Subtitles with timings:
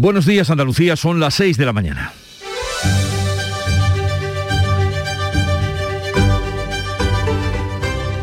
[0.00, 2.12] Buenos días Andalucía, son las 6 de la mañana.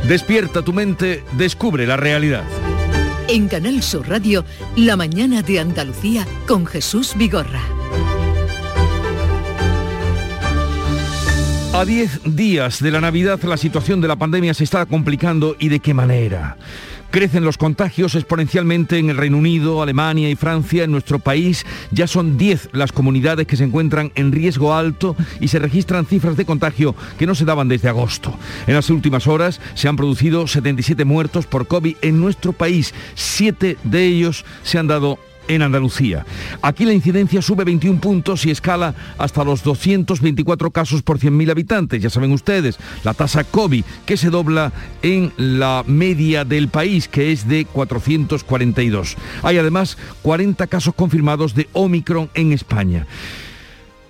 [0.08, 2.46] Despierta tu mente, descubre la realidad.
[3.28, 4.46] En Canal Sur Radio,
[4.78, 7.64] La mañana de Andalucía con Jesús Vigorra.
[11.74, 15.68] A 10 días de la Navidad la situación de la pandemia se está complicando y
[15.68, 16.56] de qué manera.
[17.12, 20.84] Crecen los contagios exponencialmente en el Reino Unido, Alemania y Francia.
[20.84, 25.48] En nuestro país ya son 10 las comunidades que se encuentran en riesgo alto y
[25.48, 28.38] se registran cifras de contagio que no se daban desde agosto.
[28.68, 32.94] En las últimas horas se han producido 77 muertos por COVID en nuestro país.
[33.16, 36.26] Siete de ellos se han dado en Andalucía.
[36.62, 42.02] Aquí la incidencia sube 21 puntos y escala hasta los 224 casos por 100.000 habitantes.
[42.02, 44.72] Ya saben ustedes, la tasa COVID que se dobla
[45.02, 49.16] en la media del país, que es de 442.
[49.44, 53.08] Hay además 40 casos confirmados de Omicron en España.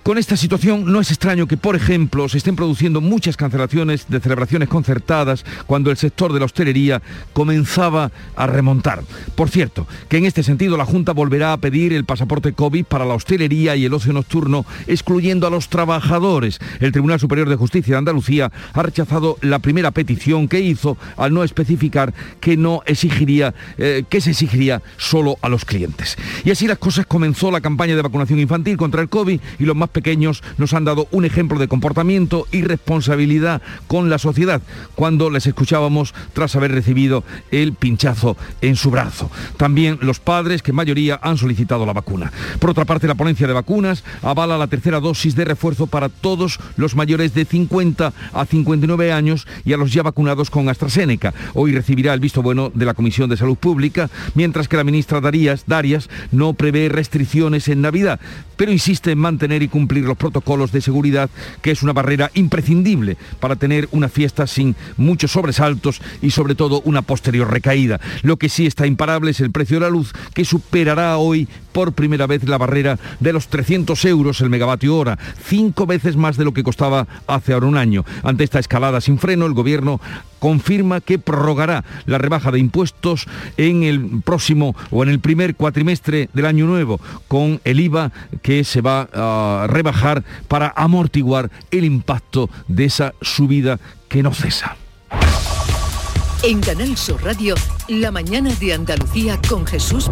[0.06, 4.20] Con esta situación no es extraño que, por ejemplo, se estén produciendo muchas cancelaciones de
[4.20, 9.02] celebraciones concertadas cuando el sector de la hostelería comenzaba a remontar.
[9.34, 13.04] Por cierto, que en este sentido la Junta volverá a pedir el pasaporte COVID para
[13.04, 16.60] la hostelería y el ocio nocturno, excluyendo a los trabajadores.
[16.78, 21.34] El Tribunal Superior de Justicia de Andalucía ha rechazado la primera petición que hizo al
[21.34, 26.16] no especificar que no exigiría, eh, que se exigiría solo a los clientes.
[26.44, 29.74] Y así las cosas comenzó la campaña de vacunación infantil contra el COVID y los
[29.74, 34.60] más pequeños nos han dado un ejemplo de comportamiento y responsabilidad con la sociedad
[34.94, 39.30] cuando les escuchábamos tras haber recibido el pinchazo en su brazo.
[39.56, 42.30] También los padres que en mayoría han solicitado la vacuna.
[42.58, 46.60] Por otra parte, la ponencia de vacunas avala la tercera dosis de refuerzo para todos
[46.76, 51.32] los mayores de 50 a 59 años y a los ya vacunados con AstraZeneca.
[51.54, 55.22] Hoy recibirá el visto bueno de la Comisión de Salud Pública, mientras que la ministra
[55.22, 58.20] Darías, Darias no prevé restricciones en Navidad,
[58.58, 61.30] pero insiste en mantener y cumplir cumplir los protocolos de seguridad,
[61.62, 66.80] que es una barrera imprescindible para tener una fiesta sin muchos sobresaltos y sobre todo
[66.84, 68.00] una posterior recaída.
[68.22, 71.92] Lo que sí está imparable es el precio de la luz, que superará hoy por
[71.92, 76.44] primera vez la barrera de los 300 euros el megavatio hora, cinco veces más de
[76.44, 78.04] lo que costaba hace ahora un año.
[78.24, 80.00] Ante esta escalada sin freno, el gobierno
[80.38, 83.26] confirma que prorrogará la rebaja de impuestos
[83.56, 88.64] en el próximo o en el primer cuatrimestre del año nuevo, con el IVA que
[88.64, 94.76] se va a rebajar para amortiguar el impacto de esa subida que no cesa.
[96.42, 97.54] En Canal Sur Radio,
[97.88, 100.10] la mañana de Andalucía con Jesús.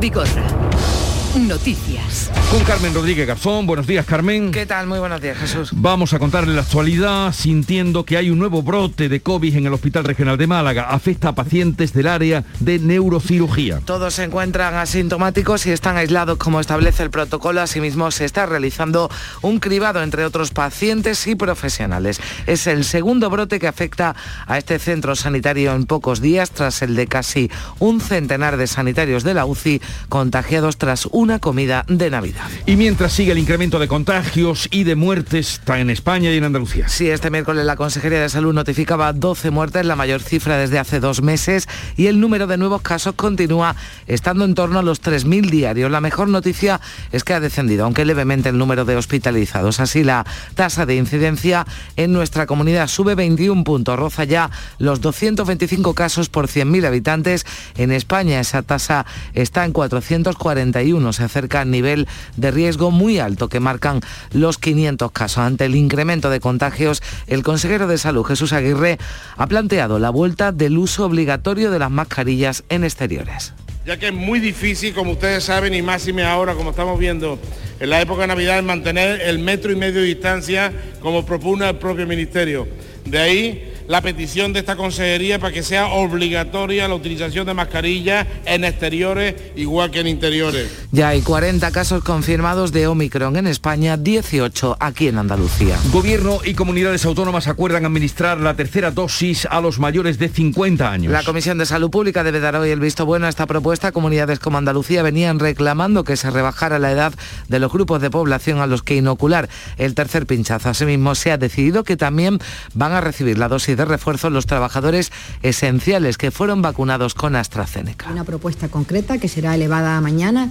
[1.35, 2.31] Noticias.
[2.49, 3.67] Con Carmen Rodríguez Garzón.
[3.67, 4.53] Buenos días, Carmen.
[4.53, 4.87] ¿Qué tal?
[4.87, 5.71] Muy buenos días, Jesús.
[5.75, 9.73] Vamos a contarle la actualidad sintiendo que hay un nuevo brote de COVID en el
[9.73, 10.85] Hospital Regional de Málaga.
[10.91, 13.81] Afecta a pacientes del área de neurocirugía.
[13.85, 17.61] Todos se encuentran asintomáticos y están aislados como establece el protocolo.
[17.61, 19.11] Asimismo, se está realizando
[19.43, 22.21] un cribado entre otros pacientes y profesionales.
[22.47, 24.15] Es el segundo brote que afecta
[24.47, 27.51] a este centro sanitario en pocos días tras el de casi
[27.81, 32.45] un centenar de sanitarios de la UCI contagiados tras un una comida de Navidad.
[32.67, 36.45] Y mientras sigue el incremento de contagios y de muertes está en España y en
[36.45, 36.87] Andalucía.
[36.91, 41.01] Sí, este miércoles la Consejería de Salud notificaba 12 muertes, la mayor cifra desde hace
[41.01, 43.75] dos meses, y el número de nuevos casos continúa
[44.07, 45.91] estando en torno a los 3.000 diarios.
[45.91, 46.79] La mejor noticia
[47.11, 49.81] es que ha descendido, aunque levemente, el número de hospitalizados.
[49.81, 55.95] Así la tasa de incidencia en nuestra comunidad sube 21 puntos, roza ya los 225
[55.95, 57.47] casos por 100.000 habitantes.
[57.79, 63.49] En España esa tasa está en 441 se acerca al nivel de riesgo muy alto
[63.49, 64.01] que marcan
[64.33, 65.39] los 500 casos.
[65.39, 68.99] Ante el incremento de contagios, el consejero de Salud, Jesús Aguirre,
[69.37, 73.53] ha planteado la vuelta del uso obligatorio de las mascarillas en exteriores
[73.87, 77.39] ya que es muy difícil, como ustedes saben, y más y ahora, como estamos viendo
[77.81, 82.07] en la época Navidad, mantener el metro y medio de distancia como propone el propio
[82.07, 82.67] Ministerio.
[83.05, 88.27] De ahí la petición de esta consejería para que sea obligatoria la utilización de mascarillas
[88.47, 90.71] en exteriores igual que en interiores.
[90.93, 95.79] Ya hay 40 casos confirmados de Omicron en España, 18 aquí en Andalucía.
[95.93, 101.13] Gobierno y comunidades autónomas acuerdan administrar la tercera dosis a los mayores de 50 años.
[101.13, 103.93] La Comisión de Salud Pública debe dar hoy el visto bueno a esta propuesta.
[103.93, 107.15] Comunidades como Andalucía venían reclamando que se rebajara la edad
[107.49, 110.69] de los grupos de población a los que inocular el tercer pinchazo.
[110.69, 112.39] Asimismo, se ha decidido que también
[112.75, 115.13] van a recibir la dosis de refuerzo los trabajadores
[115.43, 118.11] esenciales que fueron vacunados con AstraZeneca.
[118.11, 120.51] Una propuesta concreta que será elevada mañana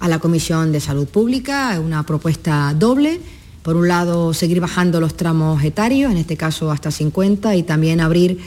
[0.00, 3.20] a la Comisión de Salud Pública, una propuesta doble.
[3.62, 8.00] Por un lado, seguir bajando los tramos etarios, en este caso hasta 50, y también
[8.00, 8.38] abrir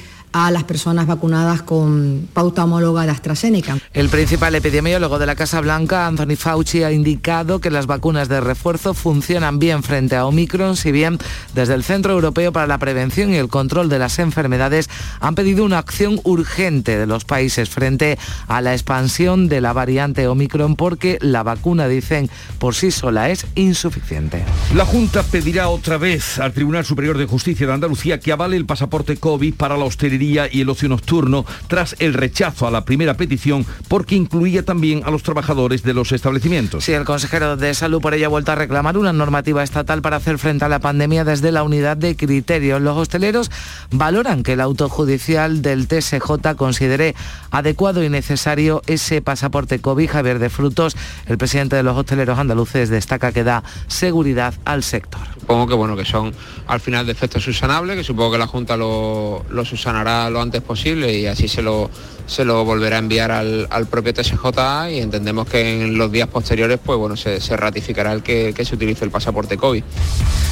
[0.45, 3.77] a las personas vacunadas con pauta homóloga de AstraZeneca.
[3.93, 8.39] El principal epidemiólogo de la Casa Blanca, Anthony Fauci, ha indicado que las vacunas de
[8.39, 11.17] refuerzo funcionan bien frente a Omicron, si bien
[11.55, 14.89] desde el Centro Europeo para la Prevención y el Control de las Enfermedades
[15.19, 20.27] han pedido una acción urgente de los países frente a la expansión de la variante
[20.27, 22.29] Omicron porque la vacuna, dicen,
[22.59, 24.43] por sí sola es insuficiente.
[24.75, 28.65] La Junta pedirá otra vez al Tribunal Superior de Justicia de Andalucía que avale el
[28.65, 33.15] pasaporte COVID para la hostelería y el ocio nocturno tras el rechazo a la primera
[33.15, 36.83] petición porque incluía también a los trabajadores de los establecimientos.
[36.83, 40.17] Sí, el consejero de Salud por ello ha vuelto a reclamar una normativa estatal para
[40.17, 42.81] hacer frente a la pandemia desde la unidad de criterios.
[42.81, 43.51] Los hosteleros
[43.91, 47.15] valoran que el autojudicial del TSJ considere
[47.51, 50.09] adecuado y necesario ese pasaporte COVID.
[50.09, 50.95] Javier de Frutos,
[51.25, 55.21] el presidente de los hosteleros andaluces, destaca que da seguridad al sector.
[55.39, 56.33] Supongo que bueno que son
[56.67, 60.61] al final de efectos subsanables, que supongo que la Junta lo, lo subsanará lo antes
[60.61, 61.89] posible y así se lo,
[62.25, 64.45] se lo volverá a enviar al, propio TSJ
[64.91, 68.75] y entendemos que en los días posteriores pues bueno se, ratificará el que, que se
[68.75, 69.83] utilice el pasaporte COVID.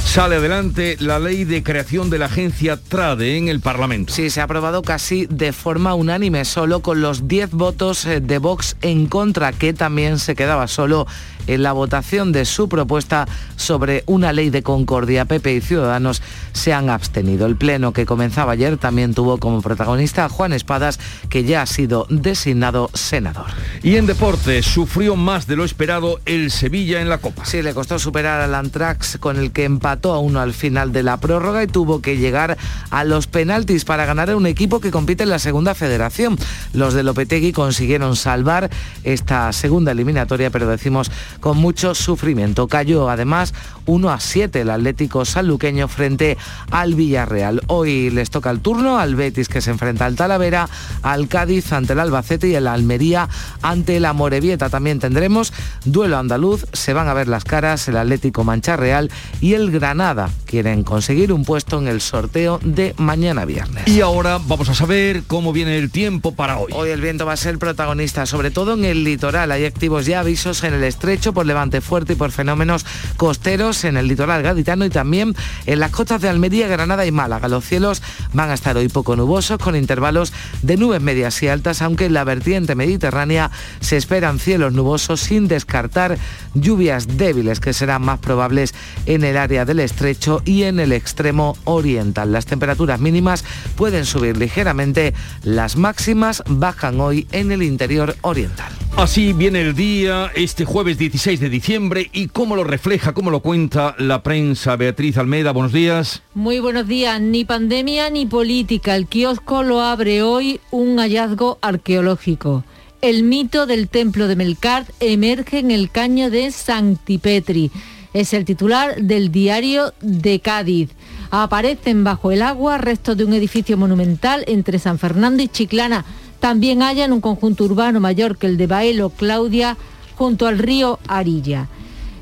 [0.06, 4.14] Sale adelante la ley de creación de la agencia TRADE en el Parlamento.
[4.14, 8.38] Sí, se ha aprobado casi de forma unánime, solo con los 10 votos eh, de
[8.38, 11.06] Vox en contra, que también se quedaba solo
[11.48, 15.26] en la votación de su propuesta sobre una ley de concordia.
[15.26, 16.22] PP y Ciudadanos
[16.54, 17.46] se han abstenido.
[17.46, 21.00] El pleno que comenzaba ayer también tuvo como protagonista a Juan Espadas,
[21.30, 23.48] que ya ha sido designado senador.
[23.84, 27.46] Y en deportes sufrió más de lo esperado el Sevilla en la Copa.
[27.46, 31.04] Sí, le costó superar al Antrax con el que empató a uno al final de
[31.04, 32.58] la prórroga y tuvo que llegar
[32.90, 36.38] a los penaltis para ganar a un equipo que compite en la segunda federación.
[36.74, 38.70] Los de Lopetegui consiguieron salvar
[39.04, 42.68] esta segunda eliminatoria, pero decimos con mucho sufrimiento.
[42.68, 43.54] Cayó además
[43.86, 46.38] 1 a 7 el Atlético Sanluqueño frente
[46.72, 47.62] al Villarreal.
[47.68, 50.70] Hoy les toca el turno al Betis que se enfrenta al Talavera,
[51.02, 53.30] al Cádiz ante el Albacete y el Almería
[53.62, 54.70] ante la Morevieta.
[54.70, 55.54] También tendremos
[55.86, 59.12] duelo andaluz, se van a ver las caras el Atlético Mancha Real
[59.42, 60.30] y el Granada.
[60.46, 63.88] Quieren conseguir un puesto en el sorteo de mañana viernes.
[63.88, 66.72] Y ahora vamos a saber cómo viene el tiempo para hoy.
[66.74, 69.52] Hoy el viento va a ser protagonista, sobre todo en el litoral.
[69.52, 72.86] Hay activos ya avisos en el estrecho por levante fuerte y por fenómenos
[73.18, 75.36] costeros en el litoral gaditano y también
[75.66, 77.48] en las costas de Almería, Granada y Málaga.
[77.48, 78.02] Los cielos
[78.34, 82.14] van a estar hoy poco nubosos con intervalos de nubes medias y altas, aunque en
[82.14, 86.18] la vertiente mediterránea se esperan cielos nubosos sin descartar
[86.54, 88.74] lluvias débiles que serán más probables
[89.06, 92.32] en el área del estrecho y en el extremo oriental.
[92.32, 93.44] Las temperaturas mínimas
[93.76, 95.14] pueden subir ligeramente,
[95.44, 98.72] las máximas bajan hoy en el interior oriental.
[98.98, 103.42] Así viene el día, este jueves 16 de diciembre, y cómo lo refleja, cómo lo
[103.42, 104.78] cuenta la prensa.
[104.78, 106.24] Beatriz Almeida, buenos días.
[106.34, 107.20] Muy buenos días.
[107.20, 108.96] Ni pandemia ni política.
[108.96, 112.64] El kiosco lo abre hoy un hallazgo arqueológico.
[113.02, 117.72] El mito del templo de Melkart emerge en el caño de Sanctipetri.
[118.14, 120.92] Es el titular del diario de Cádiz.
[121.32, 126.06] Aparecen bajo el agua restos de un edificio monumental entre San Fernando y Chiclana
[126.46, 129.78] también en un conjunto urbano mayor que el de Baelo, Claudia,
[130.16, 131.70] junto al río Arilla.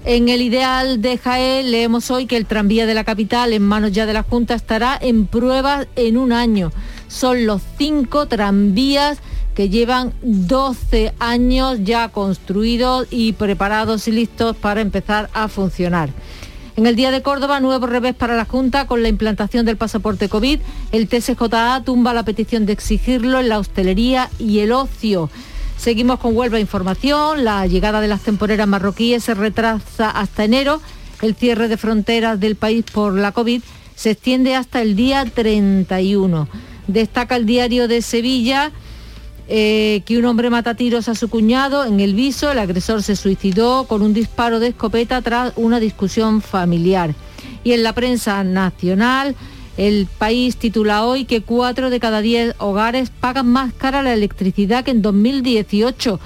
[0.06, 3.92] En el ideal de Jaén leemos hoy que el tranvía de la capital en manos
[3.92, 6.72] ya de la Junta estará en pruebas en un año.
[7.10, 9.18] Son los cinco tranvías
[9.56, 16.12] que llevan 12 años ya construidos y preparados y listos para empezar a funcionar.
[16.76, 20.28] En el Día de Córdoba, nuevo revés para la Junta con la implantación del pasaporte
[20.28, 20.60] COVID.
[20.92, 25.30] El TSJA tumba la petición de exigirlo en la hostelería y el ocio.
[25.78, 27.44] Seguimos con Huelva Información.
[27.44, 30.82] La llegada de las temporeras marroquíes se retrasa hasta enero.
[31.22, 33.62] El cierre de fronteras del país por la COVID
[33.96, 36.48] se extiende hasta el día 31.
[36.88, 38.72] Destaca el diario de Sevilla
[39.48, 42.52] eh, que un hombre mata tiros a su cuñado en el viso.
[42.52, 47.14] El agresor se suicidó con un disparo de escopeta tras una discusión familiar.
[47.64, 49.36] Y en la prensa nacional,
[49.78, 54.84] el país titula hoy que cuatro de cada diez hogares pagan más cara la electricidad
[54.84, 56.20] que en 2018.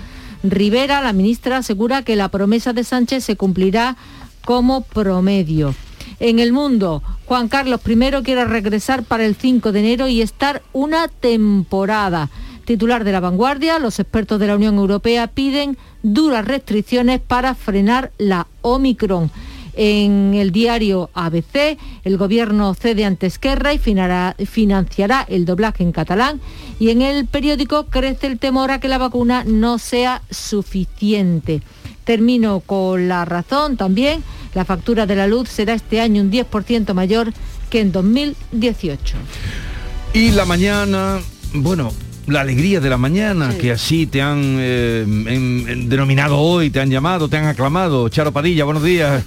[0.44, 3.98] Rivera, la ministra, asegura que la promesa de Sánchez se cumplirá
[4.46, 5.74] como promedio.
[6.20, 10.64] En el mundo, Juan Carlos I quiere regresar para el 5 de enero y estar
[10.74, 12.30] una temporada.
[12.68, 18.12] Titular de la vanguardia, los expertos de la Unión Europea piden duras restricciones para frenar
[18.18, 19.32] la Omicron.
[19.74, 26.42] En el diario ABC, el gobierno cede ante Esquerra y financiará el doblaje en catalán.
[26.78, 31.62] Y en el periódico crece el temor a que la vacuna no sea suficiente.
[32.04, 34.22] Termino con la razón también.
[34.54, 37.32] La factura de la luz será este año un 10% mayor
[37.70, 39.16] que en 2018.
[40.14, 41.22] Y la mañana,
[41.54, 41.94] bueno,
[42.28, 45.06] la alegría de la mañana, que así te han eh,
[45.88, 48.10] denominado hoy, te han llamado, te han aclamado.
[48.10, 49.24] Charo Padilla, buenos días.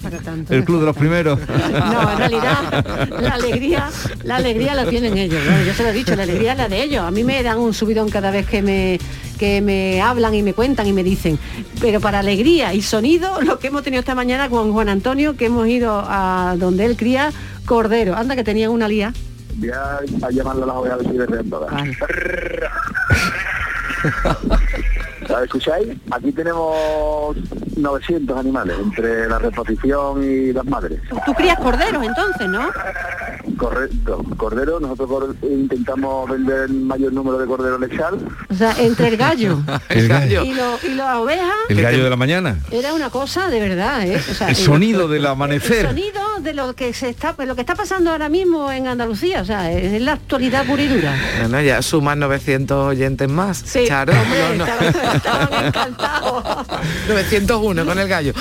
[0.50, 1.38] El club de los primeros.
[1.70, 2.84] No, en realidad
[3.20, 3.90] la alegría,
[4.22, 5.40] la alegría la tienen ellos.
[5.66, 7.02] yo se lo he dicho, la alegría es la de ellos.
[7.02, 8.98] A mí me dan un subidón cada vez que me
[9.38, 11.38] que me hablan y me cuentan y me dicen.
[11.80, 15.46] Pero para alegría y sonido, lo que hemos tenido esta mañana con Juan Antonio, que
[15.46, 17.32] hemos ido a donde él cría
[17.64, 18.14] cordero.
[18.14, 19.14] Anda que tenía una lía
[19.56, 21.96] Voy a, a llamarlo a las ovejas de vale.
[25.30, 25.88] ¿La escucháis?
[26.10, 27.36] Aquí tenemos
[27.76, 31.00] 900 animales entre la reposición y las madres.
[31.24, 32.68] Tú crías corderos entonces, ¿no?
[33.56, 38.18] Correcto, cordero, nosotros intentamos vender el mayor número de corderos lechal.
[38.48, 40.44] O sea, entre el gallo, el gallo.
[40.44, 41.54] Y, lo, y las ovejas.
[41.68, 42.58] El gallo de la mañana.
[42.70, 44.20] Era una cosa de verdad, ¿eh?
[44.48, 45.80] el sonido del amanecer.
[45.80, 49.42] El sonido de lo que se está, lo que está pasando ahora mismo en Andalucía,
[49.42, 51.14] o sea, es la actualidad pura y dura.
[51.40, 53.58] Bueno, ya suman 900 oyentes más.
[53.58, 54.12] Sí, Charo.
[55.20, 56.66] Estaban, encantados.
[57.08, 58.32] 901 con el gallo.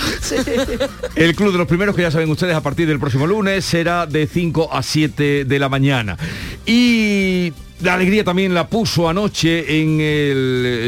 [1.16, 4.06] El club de los primeros, que ya saben ustedes, a partir del próximo lunes será
[4.06, 6.18] de 5 a 7 de la mañana.
[6.66, 10.00] Y la alegría también la puso anoche en,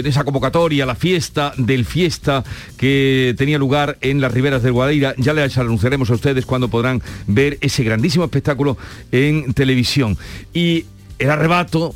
[0.05, 2.43] esa convocatoria, la fiesta del fiesta
[2.77, 5.13] que tenía lugar en las riberas del Guadaira.
[5.17, 8.77] Ya les anunciaremos a ustedes cuando podrán ver ese grandísimo espectáculo
[9.11, 10.17] en televisión.
[10.53, 10.85] Y
[11.19, 11.95] el arrebato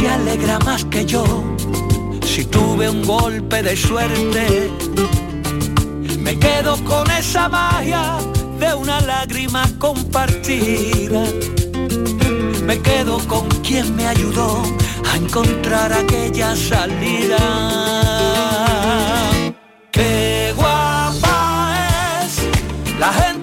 [0.00, 1.24] Se alegra más que yo,
[2.24, 4.70] si tuve un golpe de suerte.
[6.18, 8.16] Me quedo con esa magia
[8.58, 11.24] de una lágrima compartida
[12.70, 14.62] me quedo con quien me ayudó
[15.10, 17.36] a encontrar aquella salida.
[19.90, 21.74] Qué guapa
[22.22, 23.39] es la gente.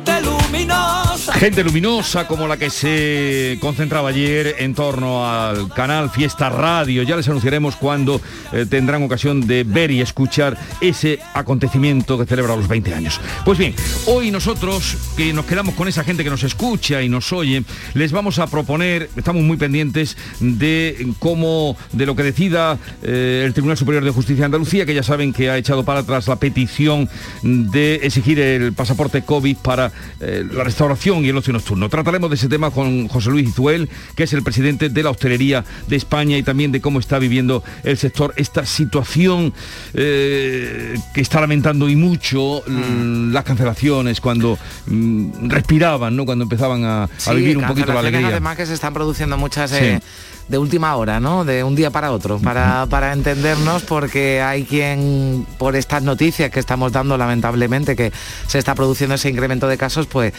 [1.39, 7.03] Gente luminosa como la que se concentraba ayer en torno al canal Fiesta Radio.
[7.03, 8.19] Ya les anunciaremos cuando
[8.51, 13.21] eh, tendrán ocasión de ver y escuchar ese acontecimiento que celebra los 20 años.
[13.45, 13.75] Pues bien,
[14.07, 17.63] hoy nosotros que nos quedamos con esa gente que nos escucha y nos oye,
[17.93, 23.53] les vamos a proponer, estamos muy pendientes de cómo, de lo que decida eh, el
[23.53, 26.37] Tribunal Superior de Justicia de Andalucía, que ya saben que ha echado para atrás la
[26.37, 27.07] petición
[27.43, 31.89] de exigir el pasaporte COVID para eh, la restauración y el ocio nocturno.
[31.89, 35.65] Trataremos de ese tema con José Luis Izuel, que es el presidente de la hostelería
[35.87, 39.53] de España y también de cómo está viviendo el sector esta situación
[39.93, 44.57] eh, que está lamentando y mucho mm, las cancelaciones cuando
[44.87, 46.25] mm, respiraban, ¿no?
[46.25, 48.27] Cuando empezaban a, vivir un poquito la alegría.
[48.27, 49.99] Además que se están produciendo muchas eh,
[50.47, 51.45] de última hora, ¿no?
[51.45, 56.59] De un día para otro, para, para entendernos, porque hay quien, por estas noticias que
[56.59, 58.11] estamos dando lamentablemente, que
[58.47, 60.33] se está produciendo ese incremento de casos, pues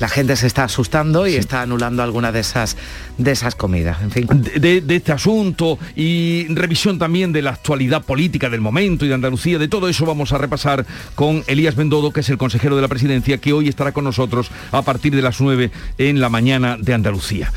[0.00, 2.76] la gente se está asustando y está anulando algunas de esas,
[3.16, 4.00] de esas comidas.
[4.02, 4.26] En fin.
[4.56, 9.58] De, este asunto y revisión también de la actualidad política del momento y de Andalucía,
[9.58, 12.88] de todo eso vamos a repasar con Elías Mendodo, que es el consejero de la
[12.88, 16.94] presidencia, que hoy estará con nosotros a partir de las 9 en la mañana de
[16.94, 17.52] Andalucía.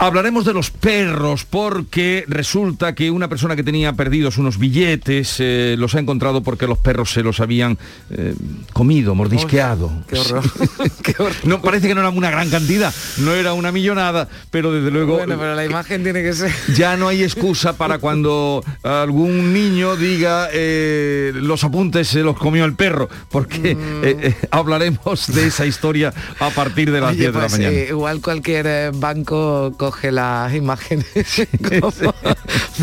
[0.00, 5.74] Hablaremos de los perros porque resulta que una persona que tenía perdidos unos billetes eh,
[5.76, 7.78] los ha encontrado porque los perros se los habían
[8.10, 8.34] eh,
[8.72, 9.90] comido, mordisqueado.
[10.08, 11.34] qué, horror.
[11.42, 15.16] No, parece que no era una gran cantidad, no era una millonada, pero desde luego...
[15.16, 16.52] Bueno, pero la imagen tiene que ser...
[16.76, 22.64] Ya no hay excusa para cuando algún niño diga eh, los apuntes se los comió
[22.64, 24.46] el perro, porque mm.
[24.52, 27.76] hablaremos de esa historia a partir de las 10 de la pues, mañana.
[27.80, 31.06] igual cualquier banco coge las imágenes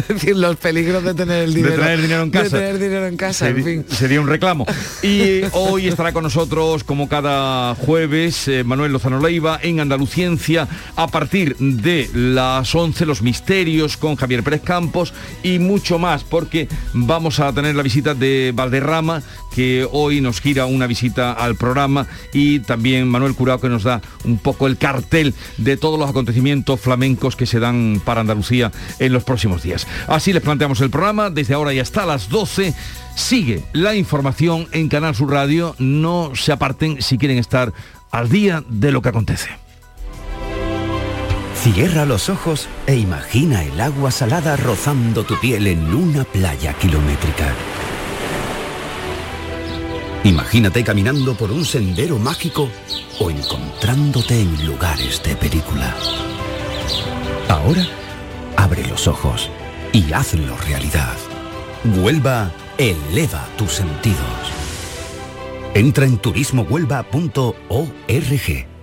[0.08, 1.76] decir, los peligros de tener el dinero.
[1.76, 2.50] De tener dinero en casa.
[2.50, 3.86] tener dinero en casa, en fin.
[3.88, 4.66] Sería un reclamo.
[5.04, 11.08] Y hoy estará con nosotros, como cada jueves, eh, Manuel Lozano Leiva en Andaluciencia a
[11.08, 17.40] partir de las 11, los misterios con Javier Pérez Campos y mucho más, porque vamos
[17.40, 19.22] a tener la visita de Valderrama,
[19.54, 24.02] que hoy nos gira una visita al programa y también Manuel Curao que nos da
[24.24, 26.95] un poco el cartel de todos los acontecimientos flamencos
[27.38, 29.88] que se dan para Andalucía en los próximos días.
[30.08, 32.74] Así les planteamos el programa desde ahora y hasta las 12.
[33.16, 35.76] Sigue la información en Canal Sur Radio.
[35.80, 37.74] No se aparten si quieren estar
[38.12, 39.50] al día de lo que acontece.
[41.56, 47.54] Cierra los ojos e imagina el agua salada rozando tu piel en una playa kilométrica.
[50.24, 52.70] Imagínate caminando por un sendero mágico
[53.20, 55.96] o encontrándote en lugares de película.
[57.50, 57.86] Ahora,
[58.58, 59.50] abre los ojos
[59.94, 61.16] y hazlo realidad.
[62.02, 64.20] Huelva eleva tus sentidos.
[65.74, 68.75] Entra en turismohuelva.org.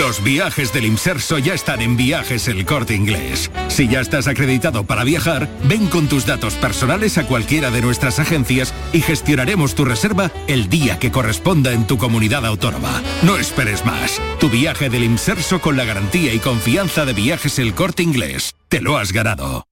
[0.00, 3.50] Los viajes del Inserso ya están en Viajes El Corte Inglés.
[3.68, 8.18] Si ya estás acreditado para viajar, ven con tus datos personales a cualquiera de nuestras
[8.18, 13.02] agencias y gestionaremos tu reserva el día que corresponda en tu comunidad autónoma.
[13.22, 14.18] No esperes más.
[14.40, 18.54] Tu viaje del Inserso con la garantía y confianza de Viajes El Corte Inglés.
[18.70, 19.66] Te lo has ganado.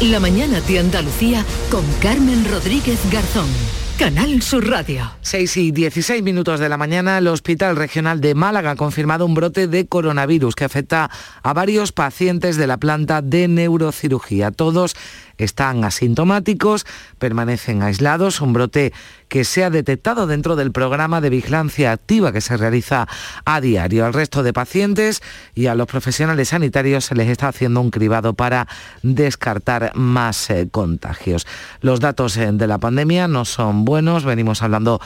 [0.00, 3.48] La mañana de Andalucía con Carmen Rodríguez Garzón.
[4.00, 5.12] Canal Sur Radio.
[5.20, 9.34] 6 y 16 minutos de la mañana, el Hospital Regional de Málaga ha confirmado un
[9.34, 11.10] brote de coronavirus que afecta
[11.42, 14.52] a varios pacientes de la planta de neurocirugía.
[14.52, 14.96] Todos
[15.36, 16.86] están asintomáticos,
[17.18, 18.92] permanecen aislados, un brote
[19.28, 23.06] que se ha detectado dentro del programa de vigilancia activa que se realiza
[23.44, 24.04] a diario.
[24.04, 25.22] Al resto de pacientes
[25.54, 28.66] y a los profesionales sanitarios se les está haciendo un cribado para
[29.02, 31.46] descartar más eh, contagios.
[31.80, 35.00] Los datos eh, de la pandemia no son buenos, venimos hablando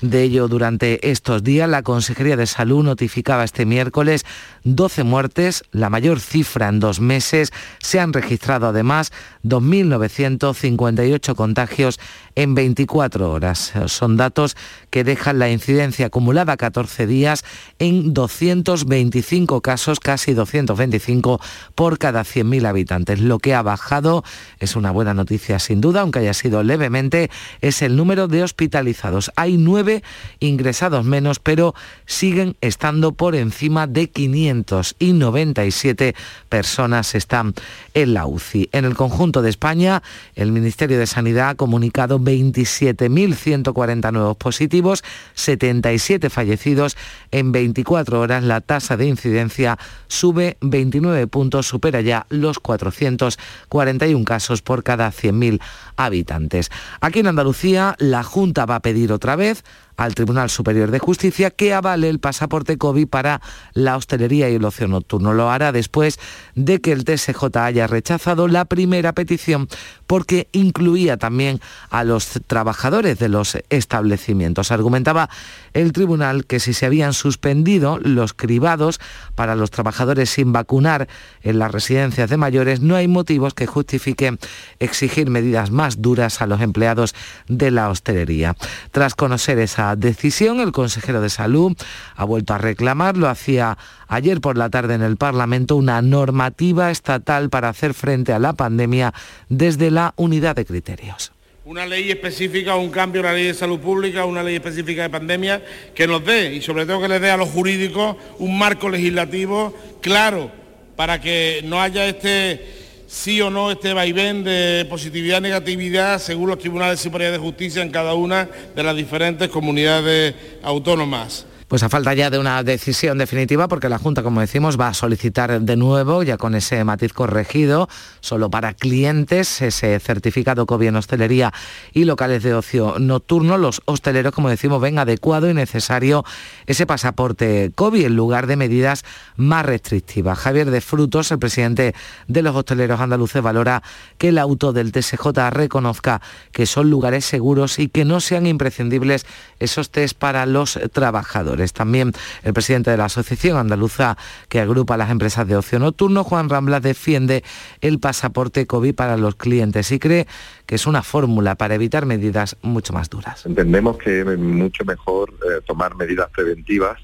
[0.00, 1.68] de ello durante estos días.
[1.68, 4.24] La Consejería de Salud notificaba este miércoles
[4.64, 7.52] 12 muertes, la mayor cifra en dos meses.
[7.80, 9.12] Se han registrado además
[9.44, 12.00] 2.958 contagios
[12.34, 13.74] en 24 horas.
[13.88, 14.56] Son datos
[14.88, 17.44] que dejan la incidencia acumulada 14 días
[17.78, 21.42] en 225 casos, casi 225
[21.74, 23.20] por cada 100.000 habitantes.
[23.20, 24.24] Lo que ha bajado
[24.60, 27.30] es una buena noticia sin duda, aunque haya sido levemente,
[27.60, 29.30] es el número de hospitalizados.
[29.36, 30.02] Hay nueve
[30.38, 31.74] ingresados menos, pero
[32.06, 36.14] siguen estando por encima de 597
[36.48, 37.54] personas están
[37.94, 38.68] en la UCI.
[38.72, 40.02] En el conjunto de España,
[40.34, 45.02] el Ministerio de Sanidad ha comunicado 27.140 nuevos positivos,
[45.34, 46.96] 77 fallecidos.
[47.30, 49.78] En 24 horas la tasa de incidencia
[50.08, 55.60] sube 29 puntos, supera ya los 441 casos por cada 100.000
[55.96, 56.70] habitantes.
[57.00, 59.64] Aquí en Andalucía la Junta va a pedir otra vez
[60.00, 63.42] al Tribunal Superior de Justicia que avale el pasaporte COVID para
[63.74, 65.34] la hostelería y el ocio nocturno.
[65.34, 66.18] Lo hará después
[66.54, 69.68] de que el TSJ haya rechazado la primera petición
[70.06, 71.60] porque incluía también
[71.90, 74.72] a los trabajadores de los establecimientos.
[74.72, 75.28] Argumentaba
[75.74, 79.00] el tribunal que si se habían suspendido los cribados
[79.34, 81.08] para los trabajadores sin vacunar
[81.42, 84.38] en las residencias de mayores, no hay motivos que justifiquen
[84.78, 87.14] exigir medidas más duras a los empleados
[87.48, 88.56] de la hostelería.
[88.92, 90.60] Tras conocer esa decisión.
[90.60, 91.76] El consejero de Salud
[92.16, 96.90] ha vuelto a reclamar, lo hacía ayer por la tarde en el Parlamento, una normativa
[96.90, 99.12] estatal para hacer frente a la pandemia
[99.48, 101.32] desde la unidad de criterios
[101.70, 105.10] una ley específica, un cambio en la ley de salud pública, una ley específica de
[105.10, 105.62] pandemia,
[105.94, 109.72] que nos dé, y sobre todo que les dé a los jurídicos, un marco legislativo
[110.00, 110.50] claro
[110.96, 116.60] para que no haya este sí o no este vaivén de positividad negatividad según los
[116.60, 122.12] tribunales superiores de justicia en cada una de las diferentes comunidades autónomas pues a falta
[122.14, 126.24] ya de una decisión definitiva, porque la Junta, como decimos, va a solicitar de nuevo,
[126.24, 131.52] ya con ese matiz corregido, solo para clientes, ese certificado COVID en hostelería
[131.92, 133.56] y locales de ocio nocturno.
[133.56, 136.24] Los hosteleros, como decimos, ven adecuado y necesario
[136.66, 139.04] ese pasaporte COVID en lugar de medidas
[139.36, 140.40] más restrictivas.
[140.40, 141.94] Javier de Frutos, el presidente
[142.26, 143.84] de los hosteleros andaluces, valora
[144.18, 149.24] que el auto del TSJ reconozca que son lugares seguros y que no sean imprescindibles
[149.60, 151.59] esos test para los trabajadores.
[151.72, 154.16] También el presidente de la Asociación Andaluza
[154.48, 157.44] que agrupa las empresas de ocio nocturno, Juan Ramblas, defiende
[157.80, 160.26] el pasaporte COVID para los clientes y cree
[160.66, 163.44] que es una fórmula para evitar medidas mucho más duras.
[163.46, 166.98] Entendemos que es mucho mejor eh, tomar medidas preventivas,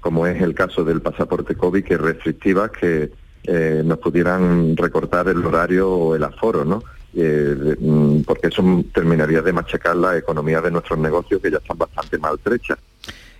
[0.00, 3.10] como es el caso del pasaporte COVID, que restrictivas que
[3.44, 6.82] eh, nos pudieran recortar el horario o el aforo, ¿no?
[7.16, 8.62] Eh, mm, porque eso
[8.92, 12.78] terminaría de machacar la economía de nuestros negocios que ya están bastante maltrechas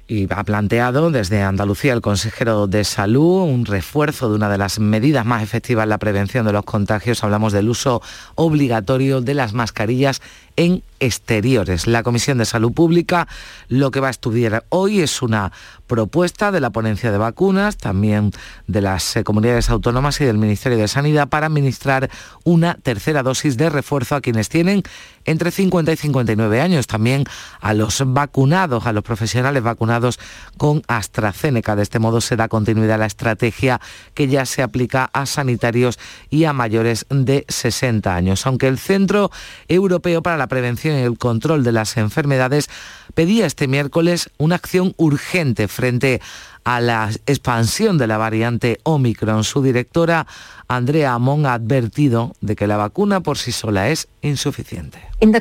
[0.06, 4.78] y ha planteado desde Andalucía el consejero de salud un refuerzo de una de las
[4.78, 7.24] medidas más efectivas en la prevención de los contagios.
[7.24, 8.02] Hablamos del uso
[8.34, 10.20] obligatorio de las mascarillas
[10.56, 11.86] en exteriores.
[11.86, 13.28] La Comisión de Salud Pública
[13.68, 15.52] lo que va a estudiar hoy es una
[15.86, 18.32] propuesta de la ponencia de vacunas, también
[18.66, 22.10] de las eh, comunidades autónomas y del Ministerio de Sanidad para administrar
[22.44, 24.82] una tercera dosis de refuerzo a quienes tienen
[25.26, 27.24] entre 50 y 59 años, también
[27.60, 30.18] a los vacunados, a los profesionales vacunados
[30.56, 31.76] con AstraZeneca.
[31.76, 33.80] De este modo se da continuidad a la estrategia
[34.14, 35.98] que ya se aplica a sanitarios
[36.30, 38.46] y a mayores de 60 años.
[38.46, 39.30] Aunque el Centro
[39.68, 42.68] Europeo para la Prevención y el Control de las Enfermedades
[43.14, 46.20] pedía este miércoles una acción urgente frente
[46.64, 49.44] a la expansión de la variante Omicron.
[49.44, 50.26] Su directora,
[50.66, 54.98] Andrea Amon, ha advertido de que la vacuna por sí sola es insuficiente.
[55.20, 55.33] En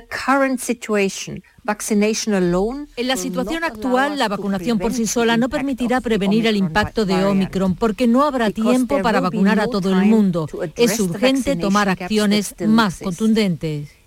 [3.07, 7.75] la situación actual, la vacunación por sí sola no permitirá prevenir el impacto de Omicron
[7.75, 10.49] porque no habrá tiempo para vacunar a todo el mundo.
[10.75, 14.02] Es urgente tomar acciones más contundentes.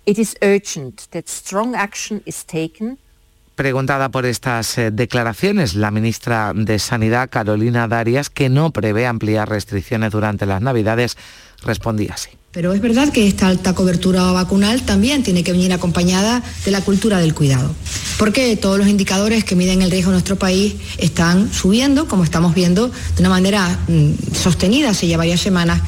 [3.55, 9.49] Preguntada por estas eh, declaraciones, la ministra de Sanidad, Carolina Darias, que no prevé ampliar
[9.49, 11.17] restricciones durante las Navidades,
[11.63, 12.29] respondía así.
[12.51, 16.81] Pero es verdad que esta alta cobertura vacunal también tiene que venir acompañada de la
[16.81, 17.75] cultura del cuidado,
[18.17, 22.55] porque todos los indicadores que miden el riesgo en nuestro país están subiendo, como estamos
[22.55, 25.81] viendo, de una manera mm, sostenida hace ya varias semanas.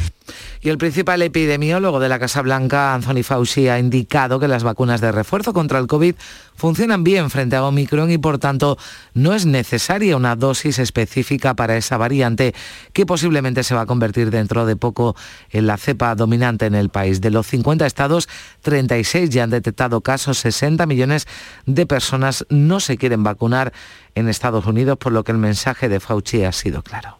[0.62, 5.00] Y el principal epidemiólogo de la Casa Blanca, Anthony Fauci, ha indicado que las vacunas
[5.00, 6.16] de refuerzo contra el COVID
[6.54, 8.78] funcionan bien frente a Omicron y por tanto
[9.14, 12.54] no es necesaria una dosis específica para esa variante
[12.92, 15.16] que posiblemente se va a convertir dentro de poco
[15.50, 17.22] en la cepa dominante en el país.
[17.22, 18.28] De los 50 estados,
[18.62, 21.26] 36 ya han detectado casos, 60 millones
[21.68, 23.72] de personas no se quieren vacunar
[24.14, 27.19] en Estados Unidos, por lo que el mensaje de Fauci ha sido claro.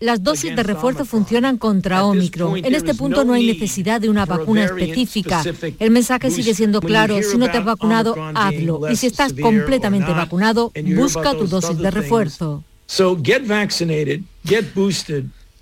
[0.00, 2.58] Las dosis de refuerzo funcionan contra Omicron.
[2.58, 5.42] En este punto no hay necesidad de una vacuna específica.
[5.78, 8.90] El mensaje sigue siendo claro, si no te has vacunado, hazlo.
[8.90, 12.64] Y si estás completamente vacunado, busca tu dosis de refuerzo.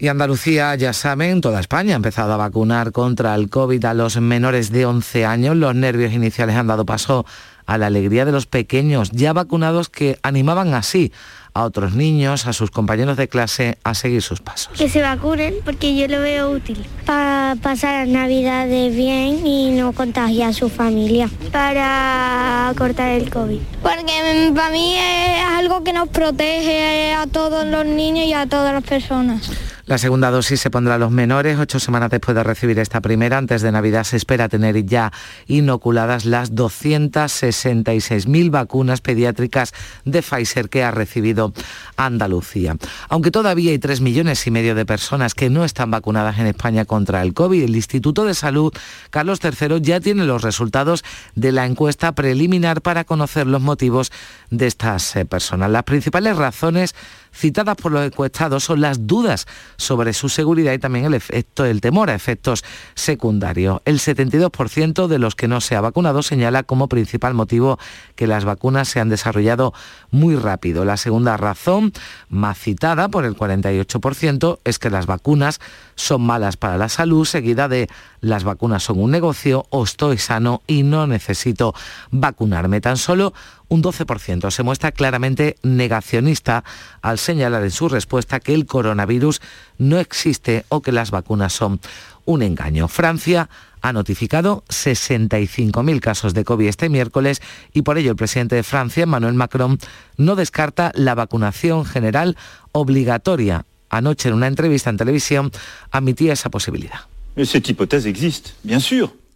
[0.01, 4.21] Y Andalucía, ya saben, toda España ha empezado a vacunar contra el COVID a los
[4.21, 5.57] menores de 11 años.
[5.57, 7.27] Los nervios iniciales han dado paso
[7.69, 11.13] a la alegría de los pequeños ya vacunados que animaban así
[11.53, 14.79] a otros niños, a sus compañeros de clase a seguir sus pasos.
[14.79, 19.93] Que se vacunen porque yo lo veo útil para pasar las navidades bien y no
[19.93, 23.61] contagiar a su familia, para cortar el COVID.
[23.83, 28.73] Porque para mí es algo que nos protege a todos los niños y a todas
[28.73, 29.51] las personas.
[29.89, 33.39] La segunda dosis se pondrá a los menores ocho semanas después de recibir esta primera.
[33.39, 35.15] Antes de Navidad se espera tener ya
[35.47, 39.73] inoculadas las 266.000 vacunas pediátricas
[40.05, 41.55] de Pfizer que ha recibido
[41.97, 42.77] Andalucía.
[43.09, 46.85] Aunque todavía hay 3 millones y medio de personas que no están vacunadas en España
[46.85, 48.75] contra el COVID, el Instituto de Salud
[49.09, 51.03] Carlos III ya tiene los resultados
[51.35, 54.13] de la encuesta preliminar para conocer los motivos
[54.51, 55.71] de estas eh, personas.
[55.71, 56.95] Las principales razones
[57.33, 61.81] citadas por los encuestados son las dudas sobre su seguridad y también el efecto, el
[61.81, 62.65] temor a efectos
[62.95, 63.81] secundarios.
[63.85, 67.79] El 72% de los que no se ha vacunado señala como principal motivo
[68.17, 69.73] que las vacunas se han desarrollado
[70.11, 70.85] muy rápido.
[70.85, 71.93] La segunda razón,
[72.29, 75.61] más citada por el 48%, es que las vacunas
[75.95, 77.89] son malas para la salud, seguida de
[78.21, 81.75] las vacunas son un negocio o estoy sano y no necesito
[82.11, 82.81] vacunarme.
[82.81, 83.33] Tan solo
[83.69, 86.65] un 12% se muestra claramente negacionista
[87.03, 89.41] al señalar en su respuesta que el coronavirus
[89.79, 91.81] no existe o que las vacunas son
[92.25, 92.89] un engaño.
[92.89, 93.49] Francia
[93.81, 97.41] ha notificado 65.000 casos de COVID este miércoles
[97.73, 99.79] y por ello el presidente de Francia, Emmanuel Macron,
[100.17, 102.37] no descarta la vacunación general
[102.73, 103.67] obligatoria.
[103.91, 105.53] Anoche en una entrevista en televisión
[105.91, 107.01] admitía esa posibilidad.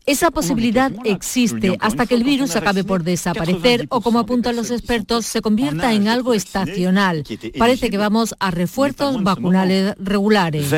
[0.05, 5.27] Esa posibilidad existe hasta que el virus acabe por desaparecer o, como apuntan los expertos,
[5.27, 7.25] se convierta en algo estacional.
[7.59, 10.73] Parece que vamos a refuerzos vacunales regulares.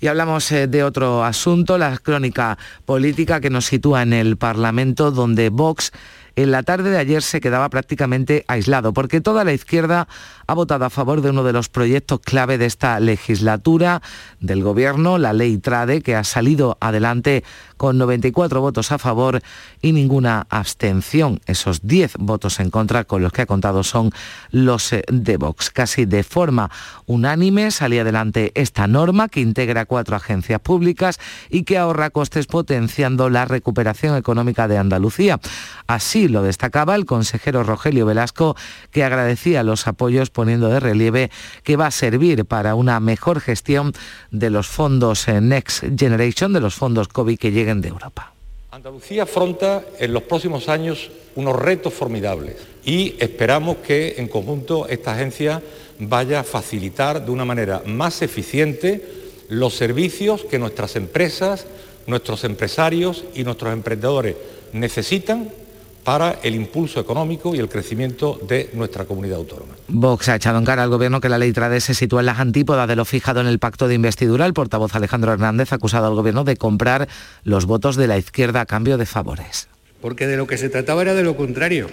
[0.00, 5.12] Y hablamos eh, de otro asunto, la crónica política que nos sitúa en el Parlamento,
[5.12, 5.92] donde Vox
[6.36, 10.08] en la tarde de ayer se quedaba prácticamente aislado, porque toda la izquierda
[10.46, 14.02] ha votado a favor de uno de los proyectos clave de esta legislatura
[14.40, 17.44] del Gobierno, la ley TRADE, que ha salido adelante
[17.82, 19.42] con 94 votos a favor
[19.80, 21.40] y ninguna abstención.
[21.46, 24.12] Esos 10 votos en contra con los que ha contado son
[24.52, 25.70] los eh, de Vox.
[25.70, 26.70] Casi de forma
[27.06, 31.18] unánime salía adelante esta norma que integra cuatro agencias públicas
[31.50, 35.40] y que ahorra costes potenciando la recuperación económica de Andalucía.
[35.88, 38.54] Así lo destacaba el consejero Rogelio Velasco,
[38.92, 41.32] que agradecía los apoyos poniendo de relieve
[41.64, 43.92] que va a servir para una mejor gestión
[44.30, 48.32] de los fondos eh, Next Generation, de los fondos COVID que de Europa.
[48.70, 55.14] Andalucía afronta en los próximos años unos retos formidables y esperamos que en conjunto esta
[55.14, 55.62] agencia
[55.98, 59.04] vaya a facilitar de una manera más eficiente
[59.48, 61.66] los servicios que nuestras empresas,
[62.06, 64.36] nuestros empresarios y nuestros emprendedores
[64.72, 65.50] necesitan
[66.04, 69.74] para el impulso económico y el crecimiento de nuestra comunidad autónoma.
[69.88, 72.40] Vox ha echado en cara al gobierno que la ley Trade se sitúa en las
[72.40, 74.46] antípodas de lo fijado en el pacto de investidura.
[74.46, 77.08] El portavoz Alejandro Hernández ha acusado al gobierno de comprar
[77.44, 79.68] los votos de la izquierda a cambio de favores.
[80.00, 81.88] Porque de lo que se trataba era de lo contrario.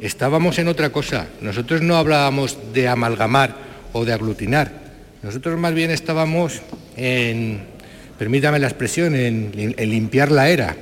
[0.00, 1.28] Estábamos en otra cosa.
[1.40, 3.56] Nosotros no hablábamos de amalgamar
[3.92, 4.88] o de aglutinar.
[5.22, 6.60] Nosotros más bien estábamos
[6.96, 7.62] en,
[8.18, 10.76] permítame la expresión, en, en limpiar la era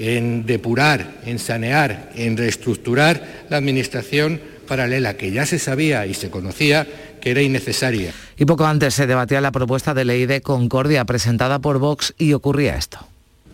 [0.00, 6.30] en depurar, en sanear, en reestructurar la administración paralela que ya se sabía y se
[6.30, 6.86] conocía
[7.20, 8.12] que era innecesaria.
[8.38, 12.32] Y poco antes se debatía la propuesta de ley de concordia presentada por Vox y
[12.32, 12.98] ocurría esto.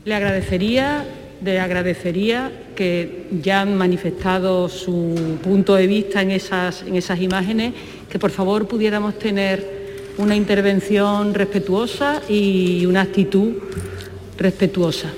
[0.05, 1.05] Le agradecería,
[1.43, 7.75] le agradecería que ya han manifestado su punto de vista en esas, en esas imágenes,
[8.09, 13.55] que por favor pudiéramos tener una intervención respetuosa y una actitud
[14.39, 15.13] respetuosa.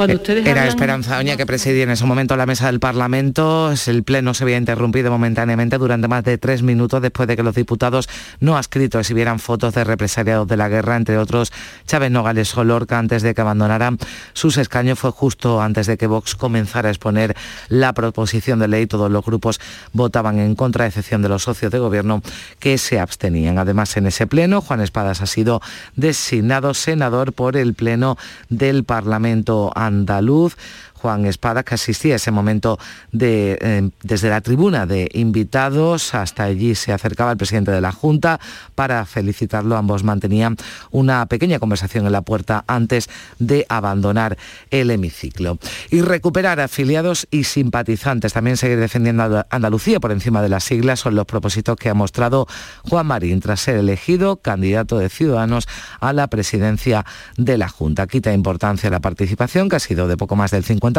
[0.00, 3.70] Era Esperanza Oña que presidía en ese momento la mesa del Parlamento.
[3.86, 7.54] El pleno se había interrumpido momentáneamente durante más de tres minutos después de que los
[7.54, 8.08] diputados
[8.40, 11.52] no adscritos exhibieran fotos de represaliados de la guerra, entre otros
[11.86, 13.98] Chávez Nogales Olorca, antes de que abandonaran
[14.32, 14.98] sus escaños.
[14.98, 17.36] Fue justo antes de que Vox comenzara a exponer
[17.68, 18.86] la proposición de ley.
[18.86, 19.60] Todos los grupos
[19.92, 22.22] votaban en contra, a excepción de los socios de gobierno
[22.58, 23.58] que se abstenían.
[23.58, 25.60] Además, en ese pleno, Juan Espadas ha sido
[25.94, 28.16] designado senador por el pleno
[28.48, 30.56] del Parlamento andaluz.
[31.00, 32.78] Juan Espada, que asistía a ese momento
[33.12, 36.14] de, eh, desde la tribuna de invitados.
[36.14, 38.40] Hasta allí se acercaba el presidente de la Junta
[38.74, 39.76] para felicitarlo.
[39.76, 40.56] Ambos mantenían
[40.90, 43.08] una pequeña conversación en la puerta antes
[43.38, 44.36] de abandonar
[44.70, 45.58] el hemiciclo.
[45.90, 48.32] Y recuperar afiliados y simpatizantes.
[48.32, 51.94] También seguir defendiendo a Andalucía por encima de las siglas son los propósitos que ha
[51.94, 52.46] mostrado
[52.88, 55.66] Juan Marín tras ser elegido candidato de Ciudadanos
[56.00, 57.04] a la presidencia
[57.36, 58.06] de la Junta.
[58.06, 60.89] Quita importancia la participación, que ha sido de poco más del 50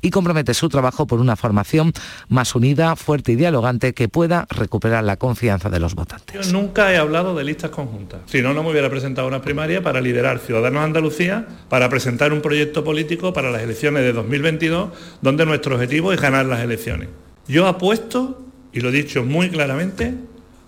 [0.00, 1.92] y compromete su trabajo por una formación
[2.28, 6.34] más unida, fuerte y dialogante que pueda recuperar la confianza de los votantes.
[6.34, 8.20] Yo nunca he hablado de listas conjuntas.
[8.26, 12.40] Si no, no me hubiera presentado una primaria para liderar Ciudadanos Andalucía, para presentar un
[12.40, 14.90] proyecto político para las elecciones de 2022,
[15.20, 17.08] donde nuestro objetivo es ganar las elecciones.
[17.48, 18.42] Yo apuesto,
[18.72, 20.14] y lo he dicho muy claramente,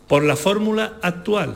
[0.07, 1.55] por la fórmula actual,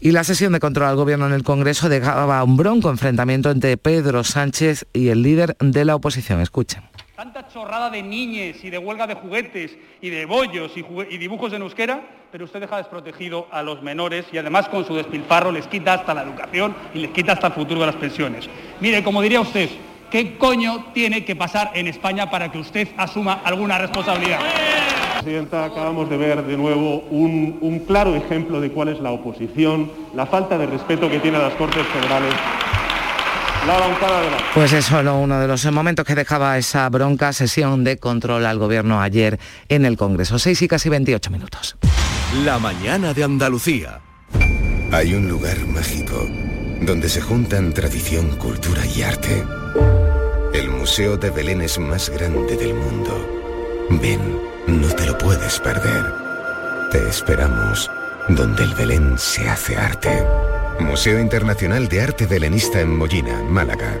[0.00, 3.76] y la sesión de control al gobierno en el Congreso dejaba un bronco enfrentamiento entre
[3.76, 6.40] Pedro Sánchez y el líder de la oposición.
[6.40, 6.82] Escuchen.
[7.16, 11.62] Tanta chorrada de niñes y de huelga de juguetes y de bollos y, dibujos en
[11.62, 15.94] euskera, pero usted deja desprotegido a los menores y además con su despilfarro les quita
[15.94, 18.48] hasta la educación y les quita hasta el futuro de las pensiones.
[18.80, 19.68] Mire, como diría usted,
[20.10, 24.40] ¿qué coño tiene que pasar en España para que usted asuma alguna responsabilidad?
[25.14, 30.26] Presidenta, acabamos de ver de nuevo un, claro ejemplo de cuál es la oposición, la
[30.26, 32.34] falta de respeto que tiene a las Cortes Federales.
[34.54, 38.58] Pues es solo uno de los momentos que dejaba esa bronca sesión de control al
[38.58, 40.38] gobierno ayer en el Congreso.
[40.38, 41.76] 6 y casi 28 minutos.
[42.44, 44.00] La mañana de Andalucía.
[44.90, 46.26] Hay un lugar mágico
[46.88, 49.44] donde se juntan tradición, cultura y arte.
[50.54, 53.12] El Museo de Belén es más grande del mundo.
[54.00, 56.06] Ven no te lo puedes perder.
[56.90, 57.90] Te esperamos
[58.28, 60.08] donde el Belén se hace arte.
[60.80, 64.00] Museo Internacional de Arte Belenista en Mollina, Málaga.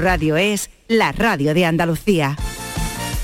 [0.01, 2.35] Radio es la radio de Andalucía.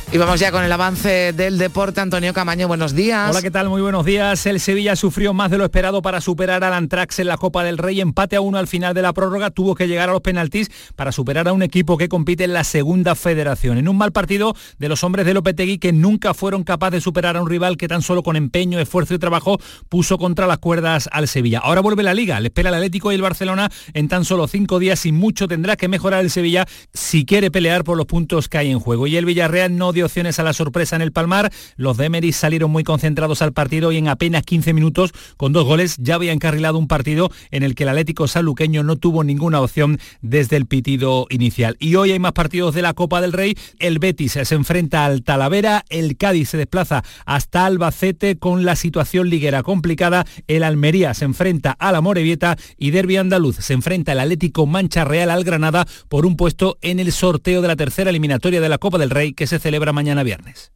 [0.10, 2.00] Y vamos ya con el avance del deporte.
[2.00, 3.30] Antonio Camaño, buenos días.
[3.30, 3.68] Hola, ¿qué tal?
[3.68, 4.46] Muy buenos días.
[4.46, 7.78] El Sevilla sufrió más de lo esperado para superar al Antrax en la Copa del
[7.78, 8.00] Rey.
[8.00, 9.50] Empate a uno al final de la prórroga.
[9.52, 12.64] Tuvo que llegar a los penaltis para superar a un equipo que compite en la
[12.64, 13.78] segunda federación.
[13.78, 17.36] En un mal partido de los hombres de Lopetegui que nunca fueron capaces de superar
[17.36, 21.10] a un rival que tan solo con empeño, esfuerzo y trabajo puso contra las cuerdas
[21.12, 21.60] al Sevilla.
[21.60, 22.40] Ahora vuelve la Liga.
[22.40, 25.76] Le espera el Atlético y el Barcelona en tan solo cinco días y mucho tendrá
[25.76, 29.06] que mejorar el Sevilla si quiere pelear por los puntos que hay en juego.
[29.06, 31.52] Y el Villarreal no opciones a la sorpresa en el Palmar.
[31.76, 35.66] Los de Emery salieron muy concentrados al partido y en apenas 15 minutos, con dos
[35.66, 39.62] goles, ya había encarrilado un partido en el que el Atlético saluqueño no tuvo ninguna
[39.62, 41.76] opción desde el pitido inicial.
[41.80, 43.56] Y hoy hay más partidos de la Copa del Rey.
[43.80, 49.30] El Betis se enfrenta al Talavera, el Cádiz se desplaza hasta Albacete con la situación
[49.30, 50.26] liguera complicada.
[50.48, 55.06] El Almería se enfrenta a la Morevieta y Derby Andaluz se enfrenta el Atlético Mancha
[55.06, 58.78] Real al Granada por un puesto en el sorteo de la tercera eliminatoria de la
[58.78, 60.72] Copa del Rey que se celebra mañana viernes.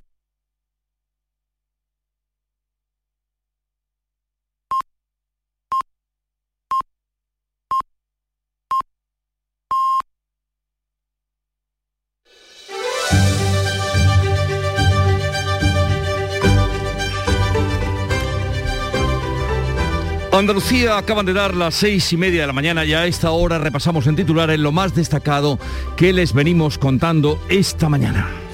[20.42, 23.60] Andalucía acaban de dar las seis y media de la mañana y a esta hora
[23.60, 25.60] repasamos en titular en lo más destacado
[25.96, 28.51] que les venimos contando esta mañana.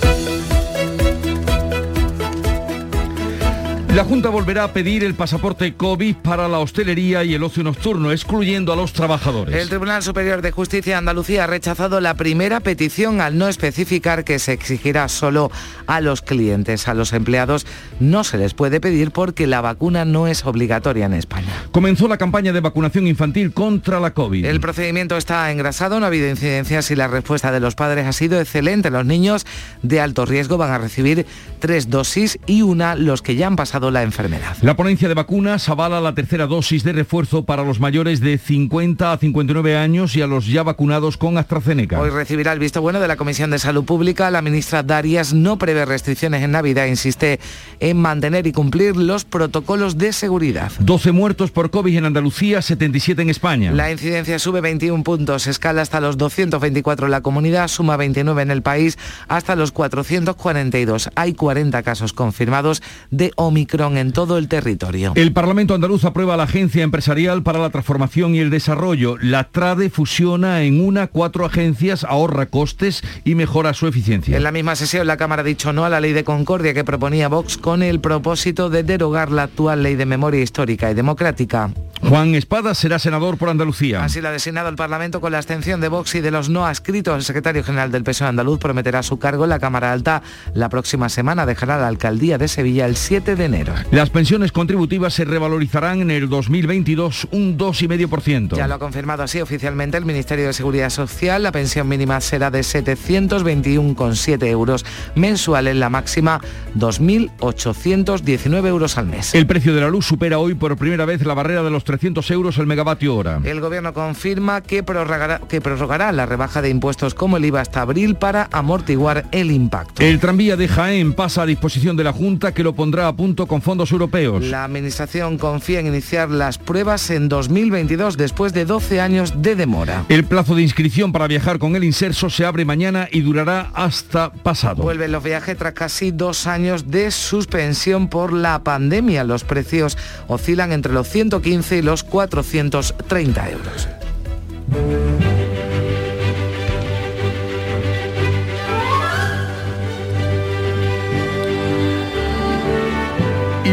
[3.97, 8.11] La Junta volverá a pedir el pasaporte COVID para la hostelería y el ocio nocturno,
[8.11, 9.55] excluyendo a los trabajadores.
[9.55, 14.23] El Tribunal Superior de Justicia de Andalucía ha rechazado la primera petición al no especificar
[14.23, 15.49] que se exigirá solo
[15.87, 16.87] a los clientes.
[16.87, 17.65] A los empleados
[17.99, 21.51] no se les puede pedir porque la vacuna no es obligatoria en España.
[21.71, 24.45] Comenzó la campaña de vacunación infantil contra la COVID.
[24.45, 28.13] El procedimiento está engrasado, no ha habido incidencias y la respuesta de los padres ha
[28.13, 28.91] sido excelente.
[28.91, 29.47] Los niños
[29.81, 31.25] de alto riesgo van a recibir
[31.57, 34.57] tres dosis y una los que ya han pasado la enfermedad.
[34.61, 39.11] La ponencia de vacunas avala la tercera dosis de refuerzo para los mayores de 50
[39.11, 41.99] a 59 años y a los ya vacunados con AstraZeneca.
[41.99, 44.31] Hoy recibirá el visto bueno de la Comisión de Salud Pública.
[44.31, 47.39] La ministra Darias no prevé restricciones en Navidad, insiste
[47.79, 50.71] en mantener y cumplir los protocolos de seguridad.
[50.79, 53.71] 12 muertos por COVID en Andalucía, 77 en España.
[53.71, 58.51] La incidencia sube 21 puntos, escala hasta los 224 en la comunidad, suma 29 en
[58.51, 58.97] el país,
[59.27, 61.09] hasta los 442.
[61.15, 65.13] Hay 40 casos confirmados de Omicron en todo el territorio.
[65.15, 69.17] El Parlamento andaluz aprueba la Agencia Empresarial para la Transformación y el Desarrollo.
[69.21, 74.35] La TRADE fusiona en una cuatro agencias, ahorra costes y mejora su eficiencia.
[74.35, 76.83] En la misma sesión la Cámara ha dicho no a la ley de concordia que
[76.83, 81.69] proponía Vox con el propósito de derogar la actual ley de memoria histórica y democrática.
[82.01, 84.03] Juan Espada será senador por Andalucía.
[84.03, 86.65] Así lo ha designado el Parlamento con la abstención de Vox y de los no
[86.65, 87.15] adscritos.
[87.15, 90.21] El secretario general del PSOE andaluz prometerá su cargo en la Cámara Alta
[90.53, 91.45] la próxima semana.
[91.45, 93.73] Dejará la alcaldía de Sevilla el 7 de enero.
[93.91, 98.55] Las pensiones contributivas se revalorizarán en el 2022 un 2,5%.
[98.55, 101.43] Ya lo ha confirmado así oficialmente el Ministerio de Seguridad Social.
[101.43, 106.41] La pensión mínima será de 721,7 euros mensuales, la máxima
[106.75, 109.33] 2.819 euros al mes.
[109.33, 112.29] El precio de la luz supera hoy por primera vez la barrera de los 300
[112.31, 113.39] euros el megavatio hora.
[113.43, 117.81] El gobierno confirma que prorrogará, que prorrogará la rebaja de impuestos como el IVA hasta
[117.81, 120.03] abril para amortiguar el impacto.
[120.03, 123.46] El tranvía de Jaén pasa a disposición de la Junta que lo pondrá a punto
[123.47, 124.43] con fondos europeos.
[124.45, 130.05] La Administración confía en iniciar las pruebas en 2022 después de 12 años de demora.
[130.09, 134.31] El plazo de inscripción para viajar con el inserso se abre mañana y durará hasta
[134.31, 134.83] pasado.
[134.83, 139.23] Vuelven los viajes tras casi dos años de suspensión por la pandemia.
[139.23, 143.87] Los precios oscilan entre los 115 y los 430 euros.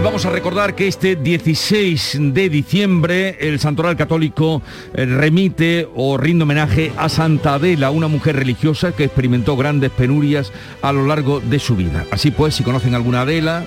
[0.05, 4.61] Vamos a recordar que este 16 de diciembre el Santoral Católico
[4.93, 10.53] eh, remite o rinde homenaje a Santa Adela, una mujer religiosa que experimentó grandes penurias
[10.83, 12.05] a lo largo de su vida.
[12.11, 13.64] Así pues, si conocen alguna Adela,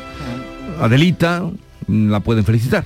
[0.79, 1.49] Adelita,
[1.87, 2.85] la pueden felicitar.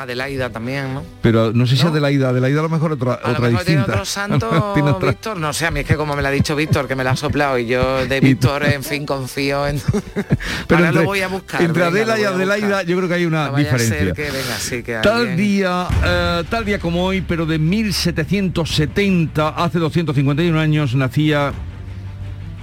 [0.00, 1.02] Adelaida también, ¿no?
[1.22, 3.80] Pero no sé si Adelaida, Adelaida a lo mejor otra, A lo otra mejor tiene
[3.80, 3.92] distinta.
[3.92, 5.36] otro santo, Tiene otra- Víctor.
[5.38, 7.10] No sé, a mí es que como me lo ha dicho Víctor, que me lo
[7.10, 9.76] ha soplado y yo de Víctor, en fin, confío en...
[10.70, 11.62] Ahora entre, lo voy a buscar.
[11.62, 13.96] entre venga, Adela y Adelaida yo creo que hay una No diferencia.
[13.98, 17.58] ser que venga, sí, que Tal alguien- día, eh, tal día como hoy, pero de
[17.58, 21.52] 1770, hace 251 años, nacía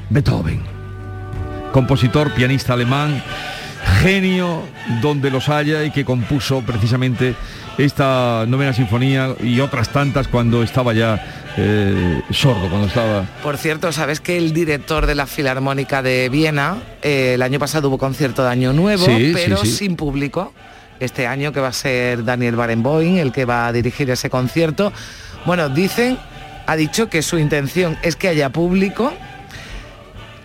[0.10, 0.62] Beethoven,
[1.72, 3.24] compositor, pianista alemán,
[3.88, 4.64] genio
[5.02, 7.36] donde los haya y que compuso precisamente
[7.78, 11.24] esta novena sinfonía y otras tantas cuando estaba ya
[11.58, 13.24] eh, sordo cuando estaba...
[13.44, 17.90] Por cierto, ¿sabes que el director de la Filarmónica de Viena eh, el año pasado
[17.90, 19.76] hubo concierto de Año Nuevo, Sí, pero sí, sí.
[19.76, 20.54] sin público?
[21.00, 24.92] Este año que va a ser Daniel Barenboim el que va a dirigir ese concierto.
[25.46, 26.18] Bueno, dicen,
[26.66, 29.14] ha dicho que su intención es que haya público,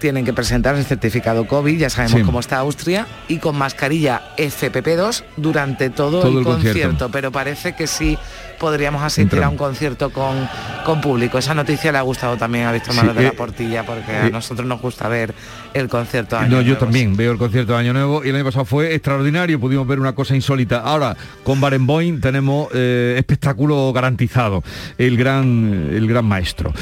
[0.02, 2.24] tienen que presentar el certificado COVID, ya sabemos Sí.
[2.26, 6.80] cómo está Austria, y con mascarilla FPP2 durante todo, Todo el, el concierto.
[6.80, 7.10] concierto.
[7.10, 8.18] Pero parece que sí
[8.58, 10.48] podríamos asistir a un concierto con,
[10.84, 11.36] con público.
[11.38, 14.12] Esa noticia le ha gustado también a Víctor Sí, Manuel de eh, la Portilla, porque
[14.12, 15.34] a eh, nosotros nos gusta ver
[15.74, 16.36] el concierto.
[16.36, 18.64] de Año No, yo también veo el concierto de Año Nuevo y el año pasado
[18.64, 20.78] fue extraordinario, pudimos ver una cosa insólita.
[20.80, 24.62] Ahora, con Barenboim tenemos eh, espectáculo garantizado,
[24.98, 26.72] el gran, el gran maestro.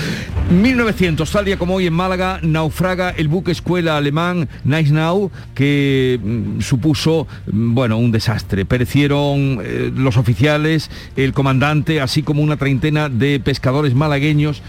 [0.50, 6.18] 1900, tal día como hoy en Málaga, naufraga el buque escuela alemán Nice Now, que
[6.22, 8.64] mm, supuso, mm, bueno, un desastre.
[8.64, 14.62] Perecieron eh, los oficiales, el comandante, así como una treintena de pescadores malagueños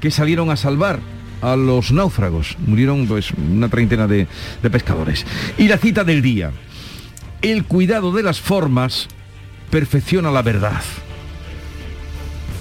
[0.00, 1.00] que salieron a salvar
[1.42, 2.56] a los náufragos.
[2.66, 4.26] Murieron pues una treintena de,
[4.62, 5.26] de pescadores.
[5.58, 6.50] Y la cita del día.
[7.42, 9.08] El cuidado de las formas
[9.70, 10.82] perfecciona la verdad.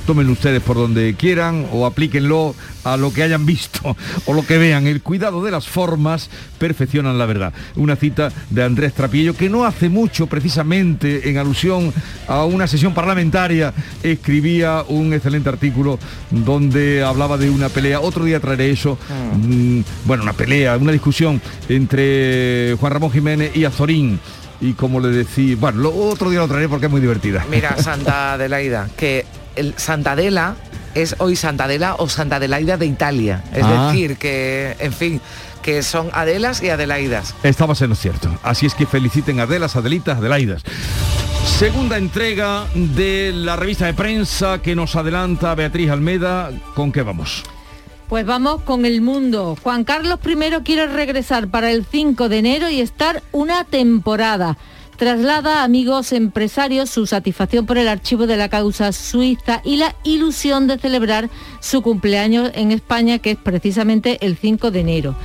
[0.05, 3.95] Tómenlo ustedes por donde quieran o aplíquenlo a lo que hayan visto
[4.25, 4.87] o lo que vean.
[4.87, 7.53] El cuidado de las formas perfeccionan la verdad.
[7.75, 11.93] Una cita de Andrés Trapillo que no hace mucho, precisamente en alusión
[12.27, 15.99] a una sesión parlamentaria, escribía un excelente artículo
[16.29, 17.99] donde hablaba de una pelea.
[17.99, 18.97] Otro día traeré eso.
[19.35, 24.19] Mm, bueno, una pelea, una discusión entre Juan Ramón Jiménez y Azorín.
[24.61, 27.45] Y como le decía, bueno, lo, otro día lo traeré porque es muy divertida.
[27.49, 29.25] Mira, Santa Adelaida, que
[29.55, 30.55] el Santa Adela
[30.95, 33.43] es hoy Santa Adela o Santa Adelaida de Italia.
[33.53, 33.87] Es Ah.
[33.91, 35.21] decir, que, en fin,
[35.61, 37.33] que son Adelas y Adelaidas.
[37.43, 38.29] Estabas en lo cierto.
[38.43, 40.61] Así es que feliciten a Adelas, Adelitas, Adelaidas.
[41.57, 46.51] Segunda entrega de la revista de prensa que nos adelanta Beatriz Almeda.
[46.75, 47.43] ¿Con qué vamos?
[48.09, 49.57] Pues vamos con el mundo.
[49.63, 54.57] Juan Carlos I quiere regresar para el 5 de enero y estar una temporada.
[55.03, 59.93] Traslada a amigos empresarios su satisfacción por el archivo de la causa suiza y la
[60.05, 61.29] ilusión de celebrar
[61.59, 65.15] su cumpleaños en España, que es precisamente el 5 de enero.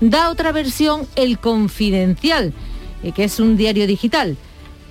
[0.00, 2.52] Da otra versión, El Confidencial,
[3.02, 4.36] eh, que es un diario digital.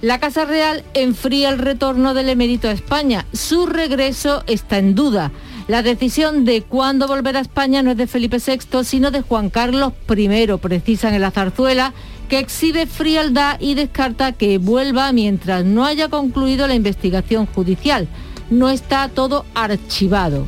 [0.02, 3.26] La Casa Real enfría el retorno del emérito a España.
[3.32, 5.32] Su regreso está en duda.
[5.70, 9.50] La decisión de cuándo volver a España no es de Felipe VI, sino de Juan
[9.50, 11.94] Carlos I, precisan en la zarzuela,
[12.34, 18.08] que exhibe frialdad y descarta que vuelva mientras no haya concluido la investigación judicial.
[18.50, 20.48] No está todo archivado.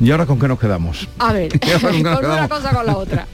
[0.00, 1.08] ¿Y ahora con qué nos quedamos?
[1.18, 3.26] A ver, ¿Y ahora con una cosa con la otra.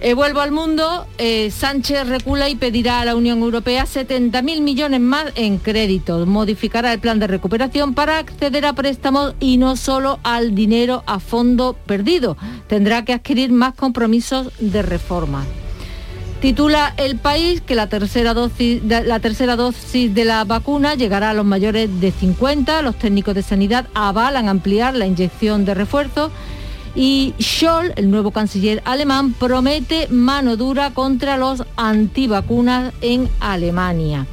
[0.00, 5.00] Eh, vuelvo al mundo, eh, Sánchez recula y pedirá a la Unión Europea 70.000 millones
[5.00, 6.28] más en créditos.
[6.28, 11.18] Modificará el plan de recuperación para acceder a préstamos y no solo al dinero a
[11.18, 12.36] fondo perdido.
[12.68, 15.44] Tendrá que adquirir más compromisos de reforma.
[16.40, 21.34] Titula El País que la tercera, dosis, la tercera dosis de la vacuna llegará a
[21.34, 22.80] los mayores de 50.
[22.82, 26.30] Los técnicos de sanidad avalan ampliar la inyección de refuerzo.
[26.94, 34.26] Y Scholl, el nuevo canciller alemán, promete mano dura contra los antivacunas en Alemania.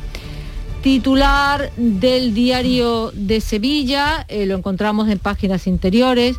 [0.84, 6.38] Titular del diario de Sevilla, eh, lo encontramos en páginas interiores,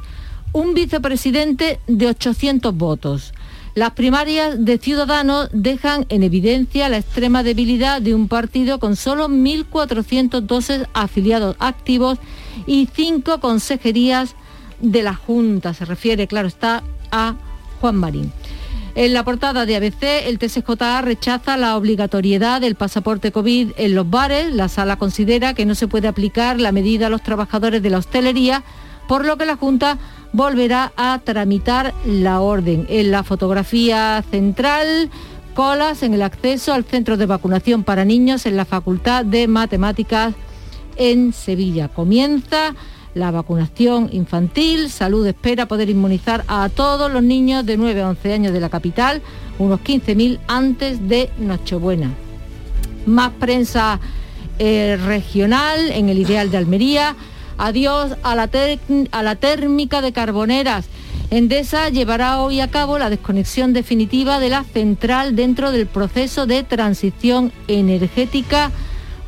[0.53, 3.33] un vicepresidente de 800 votos.
[3.77, 9.29] Las primarias de Ciudadanos dejan en evidencia la extrema debilidad de un partido con solo
[9.29, 12.19] 1.412 afiliados activos
[12.67, 14.35] y cinco consejerías
[14.81, 15.75] de la Junta.
[15.75, 17.35] Se refiere, claro está, a
[17.83, 18.33] Juan Marín.
[18.95, 24.09] En la portada de ABC, el TSJA rechaza la obligatoriedad del pasaporte COVID en los
[24.09, 24.55] bares.
[24.55, 27.99] La sala considera que no se puede aplicar la medida a los trabajadores de la
[27.99, 28.65] hostelería,
[29.07, 29.99] por lo que la Junta
[30.33, 32.87] volverá a tramitar la orden.
[32.89, 35.11] En la fotografía central,
[35.55, 40.35] colas en el acceso al centro de vacunación para niños en la Facultad de Matemáticas
[40.97, 41.89] en Sevilla.
[41.89, 42.75] Comienza
[43.15, 44.91] la vacunación infantil.
[44.91, 48.69] Salud espera poder inmunizar a todos los niños de 9 a 11 años de la
[48.69, 49.23] capital,
[49.59, 52.11] unos 15.000 antes de Nochebuena.
[53.07, 54.01] Más prensa
[54.59, 57.17] eh, regional en el ideal de Almería.
[57.59, 58.51] Adiós a la,
[59.11, 60.87] a la térmica de Carboneras.
[61.31, 66.63] Endesa llevará hoy a cabo la desconexión definitiva de la central dentro del proceso de
[66.63, 68.71] transición energética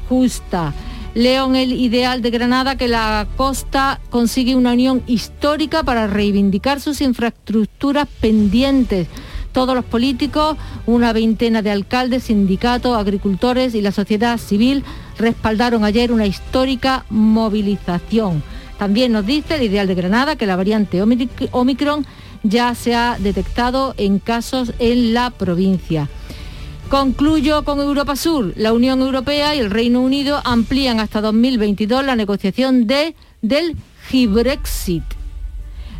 [0.08, 0.74] justa.
[1.14, 6.80] Leo en el ideal de Granada que la costa consigue una unión histórica para reivindicar
[6.80, 9.08] sus infraestructuras pendientes.
[9.50, 10.56] Todos los políticos,
[10.86, 14.84] una veintena de alcaldes, sindicatos, agricultores y la sociedad civil
[15.18, 18.42] respaldaron ayer una histórica movilización.
[18.78, 22.06] También nos dice el Ideal de Granada que la variante Omicron
[22.44, 26.08] ya se ha detectado en casos en la provincia.
[26.88, 28.54] Concluyo con Europa Sur.
[28.56, 33.76] La Unión Europea y el Reino Unido amplían hasta 2022 la negociación de, del
[34.08, 35.02] Gibrexit.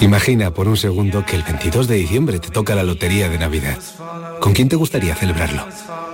[0.00, 3.78] Imagina por un segundo que el 22 de diciembre te toca la lotería de Navidad.
[4.40, 5.64] ¿Con quién te gustaría celebrarlo?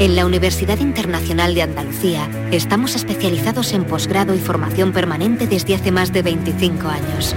[0.00, 5.92] En la Universidad Internacional de Andalucía estamos especializados en posgrado y formación permanente desde hace
[5.92, 7.34] más de 25 años.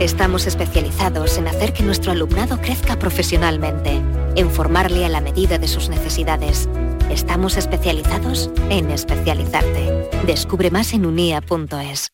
[0.00, 4.00] Estamos especializados en hacer que nuestro alumnado crezca profesionalmente,
[4.34, 6.70] en formarle a la medida de sus necesidades.
[7.10, 10.08] Estamos especializados en especializarte.
[10.24, 12.08] Descubre más en unia.es.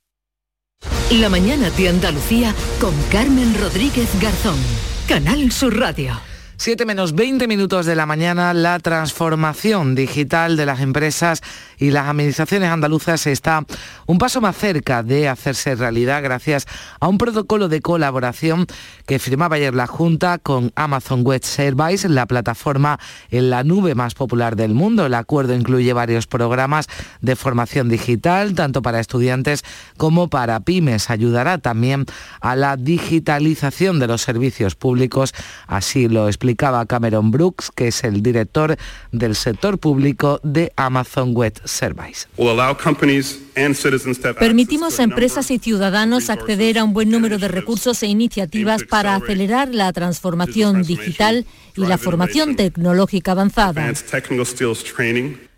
[1.13, 4.59] La mañana de Andalucía con Carmen Rodríguez Garzón.
[5.07, 6.32] Canal Sur Radio.
[6.63, 11.43] 7 menos 20 minutos de la mañana, la transformación digital de las empresas
[11.77, 13.67] y las administraciones andaluzas está
[14.07, 16.69] un paso más cerca de hacerse realidad gracias
[17.01, 18.69] a un protocolo de colaboración
[19.07, 23.01] que firmaba ayer la Junta con Amazon Web Service, la plataforma
[23.33, 25.07] en la nube más popular del mundo.
[25.07, 26.87] El acuerdo incluye varios programas
[27.21, 29.65] de formación digital, tanto para estudiantes
[29.97, 31.11] como para pymes.
[31.11, 32.07] Ayudará también
[32.41, 35.35] a la digitalización de los servicios públicos,
[35.67, 38.77] así lo explica Cameron Brooks, que es el director
[39.11, 42.27] del sector público de Amazon Web Service.
[44.39, 49.15] Permitimos a empresas y ciudadanos acceder a un buen número de recursos e iniciativas para
[49.15, 51.47] acelerar la transformación digital
[51.77, 53.93] y la formación tecnológica avanzada.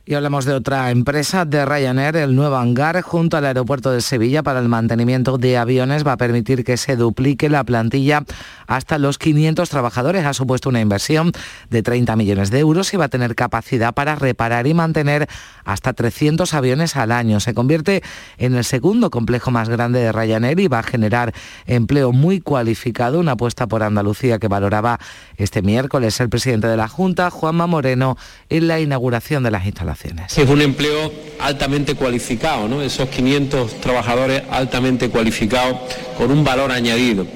[0.06, 2.16] Y hablamos de otra empresa, de Ryanair.
[2.16, 6.16] El nuevo hangar junto al aeropuerto de Sevilla para el mantenimiento de aviones va a
[6.18, 8.22] permitir que se duplique la plantilla
[8.66, 10.26] hasta los 500 trabajadores.
[10.26, 11.32] Ha supuesto una inversión
[11.70, 15.26] de 30 millones de euros y va a tener capacidad para reparar y mantener
[15.64, 17.40] hasta 300 aviones al año.
[17.40, 18.02] Se convierte
[18.36, 21.32] en el segundo complejo más grande de Ryanair y va a generar
[21.64, 25.00] empleo muy cualificado, una apuesta por Andalucía que valoraba
[25.38, 28.18] este miércoles el presidente de la Junta, Juanma Moreno,
[28.50, 29.93] en la inauguración de las instalaciones.
[30.36, 32.82] Es un empleo altamente cualificado, ¿no?
[32.82, 35.78] esos 500 trabajadores altamente cualificados
[36.16, 37.26] con un valor añadido.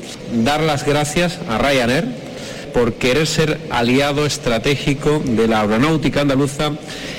[0.45, 2.07] Dar las gracias a Ryanair
[2.73, 6.73] por querer ser aliado estratégico de la aeronáutica andaluza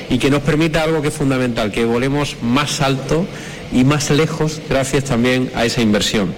[0.10, 3.26] y que nos permita algo que es fundamental, que volemos más alto
[3.72, 6.34] y más lejos gracias también a esa inversión.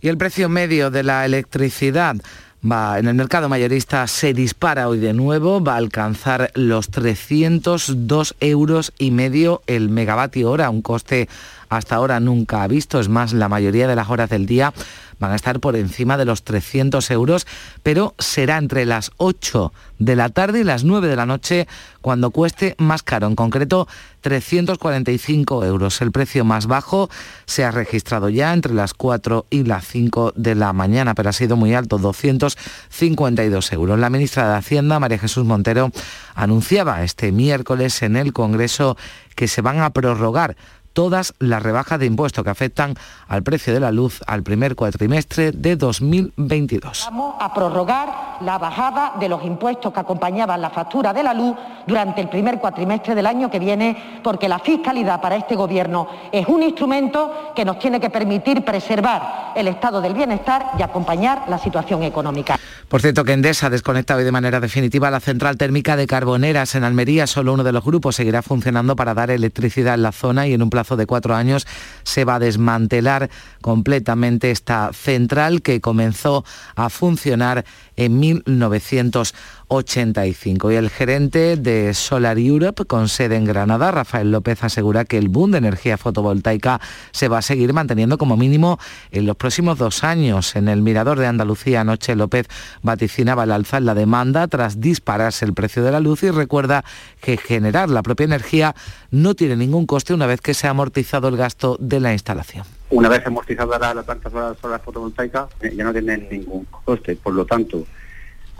[0.00, 2.16] Y el precio medio de la electricidad
[2.64, 8.34] va en el mercado mayorista se dispara hoy de nuevo, va a alcanzar los 302
[8.40, 11.28] euros y medio el megavatio hora, un coste
[11.68, 14.72] hasta ahora nunca visto, es más, la mayoría de las horas del día
[15.20, 17.46] van a estar por encima de los 300 euros,
[17.82, 21.68] pero será entre las 8 de la tarde y las 9 de la noche
[22.00, 23.86] cuando cueste más caro, en concreto
[24.22, 26.00] 345 euros.
[26.00, 27.10] El precio más bajo
[27.46, 31.34] se ha registrado ya entre las 4 y las 5 de la mañana, pero ha
[31.34, 33.98] sido muy alto, 252 euros.
[33.98, 35.92] La ministra de Hacienda, María Jesús Montero,
[36.34, 38.96] anunciaba este miércoles en el Congreso
[39.34, 40.56] que se van a prorrogar
[40.92, 42.94] todas las rebajas de impuestos que afectan
[43.28, 47.06] al precio de la luz al primer cuatrimestre de 2022.
[47.06, 51.56] Vamos a prorrogar la bajada de los impuestos que acompañaban la factura de la luz
[51.86, 56.46] durante el primer cuatrimestre del año que viene, porque la fiscalidad para este Gobierno es
[56.48, 61.58] un instrumento que nos tiene que permitir preservar el estado del bienestar y acompañar la
[61.58, 62.58] situación económica.
[62.88, 66.74] Por cierto, que Endesa ha desconectado hoy de manera definitiva la central térmica de Carboneras
[66.74, 67.28] en Almería.
[67.28, 70.62] Solo uno de los grupos seguirá funcionando para dar electricidad en la zona y en
[70.62, 71.66] un plazo de cuatro años
[72.02, 77.64] se va a desmantelar completamente esta central que comenzó a funcionar
[77.96, 79.34] en 1900.
[79.70, 80.72] 85.
[80.72, 85.28] Y el gerente de Solar Europe, con sede en Granada, Rafael López, asegura que el
[85.28, 86.80] boom de energía fotovoltaica
[87.12, 88.78] se va a seguir manteniendo como mínimo
[89.12, 90.56] en los próximos dos años.
[90.56, 92.48] En el Mirador de Andalucía anoche López
[92.82, 96.84] vaticinaba el alza en la demanda tras dispararse el precio de la luz y recuerda
[97.20, 98.74] que generar la propia energía
[99.12, 102.64] no tiene ningún coste una vez que se ha amortizado el gasto de la instalación.
[102.90, 107.34] Una vez amortizada la, la planta solar fotovoltaica eh, ya no tiene ningún coste, por
[107.34, 107.86] lo tanto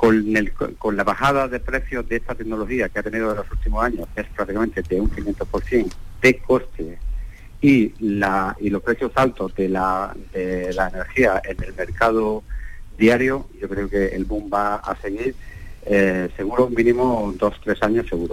[0.01, 3.51] con, el, con la bajada de precios de esta tecnología que ha tenido en los
[3.51, 5.93] últimos años, es prácticamente de un 500%
[6.23, 6.99] de coste,
[7.61, 12.43] y, la, y los precios altos de la, de la energía en el mercado
[12.97, 15.35] diario, yo creo que el boom va a seguir
[15.85, 18.33] eh, seguro mínimo dos, tres años seguro.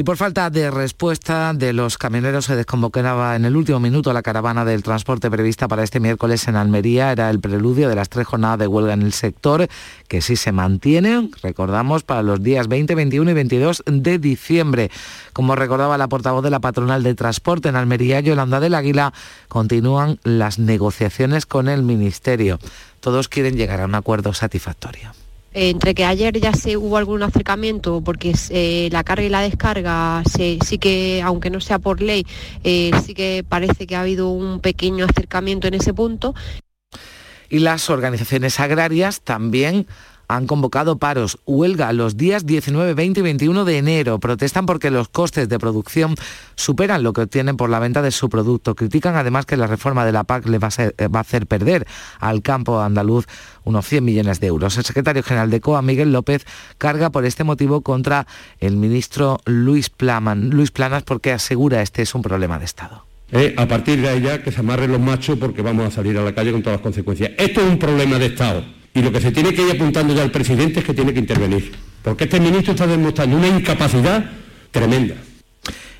[0.00, 4.22] Y por falta de respuesta de los camioneros se desconvocaba en el último minuto la
[4.22, 7.12] caravana del transporte prevista para este miércoles en Almería.
[7.12, 9.68] Era el preludio de las tres jornadas de huelga en el sector
[10.08, 14.90] que sí se mantienen, recordamos, para los días 20, 21 y 22 de diciembre.
[15.34, 19.12] Como recordaba la portavoz de la patronal de transporte en Almería, Yolanda del Águila,
[19.48, 22.58] continúan las negociaciones con el Ministerio.
[23.00, 25.12] Todos quieren llegar a un acuerdo satisfactorio
[25.52, 30.22] entre que ayer ya se hubo algún acercamiento porque eh, la carga y la descarga
[30.24, 32.26] sí que aunque no sea por ley
[32.62, 36.34] eh, sí que parece que ha habido un pequeño acercamiento en ese punto.
[37.48, 39.86] Y las organizaciones agrarias también
[40.30, 44.20] han convocado paros, huelga los días 19, 20 y 21 de enero.
[44.20, 46.14] Protestan porque los costes de producción
[46.54, 48.76] superan lo que obtienen por la venta de su producto.
[48.76, 51.86] Critican además que la reforma de la PAC le va a, hacer perder
[52.20, 53.26] al campo andaluz
[53.64, 54.78] unos 100 millones de euros.
[54.78, 56.46] El secretario general de COA, Miguel López,
[56.78, 58.26] carga por este motivo contra
[58.60, 63.04] el ministro Luis, Plaman, Luis Planas porque asegura este es un problema de Estado.
[63.56, 66.22] a partir de ahí ya que se amarren los machos porque vamos a salir a
[66.22, 67.32] la calle con todas las consecuencias.
[67.36, 70.22] Esto es un problema de Estado y lo que se tiene que ir apuntando ya
[70.22, 71.72] al presidente es que tiene que intervenir,
[72.02, 74.30] porque este ministro está demostrando una incapacidad
[74.70, 75.14] tremenda.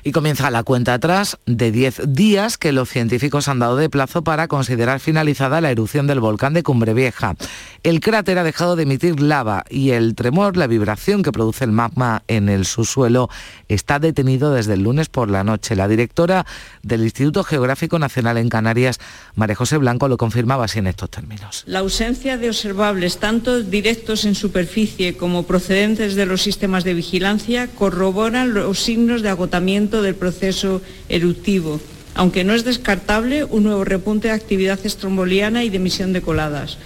[0.03, 4.23] Y comienza la cuenta atrás de 10 días que los científicos han dado de plazo
[4.23, 7.35] para considerar finalizada la erupción del volcán de Cumbre Vieja.
[7.83, 11.71] El cráter ha dejado de emitir lava y el tremor, la vibración que produce el
[11.71, 13.29] magma en el subsuelo,
[13.67, 15.75] está detenido desde el lunes por la noche.
[15.75, 16.45] La directora
[16.83, 18.99] del Instituto Geográfico Nacional en Canarias,
[19.35, 21.63] María José Blanco, lo confirmaba así en estos términos.
[21.67, 27.67] La ausencia de observables, tanto directos en superficie como procedentes de los sistemas de vigilancia,
[27.67, 31.81] corroboran los signos de agotamiento del proceso eruptivo,
[32.13, 36.77] aunque no es descartable un nuevo repunte de actividad estromboliana y de emisión de coladas.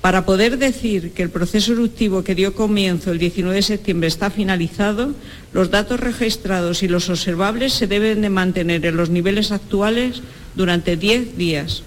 [0.00, 4.30] Para poder decir que el proceso eruptivo que dio comienzo el 19 de septiembre está
[4.30, 5.14] finalizado,
[5.52, 10.22] los datos registrados y los observables se deben de mantener en los niveles actuales
[10.54, 11.82] durante 10 días.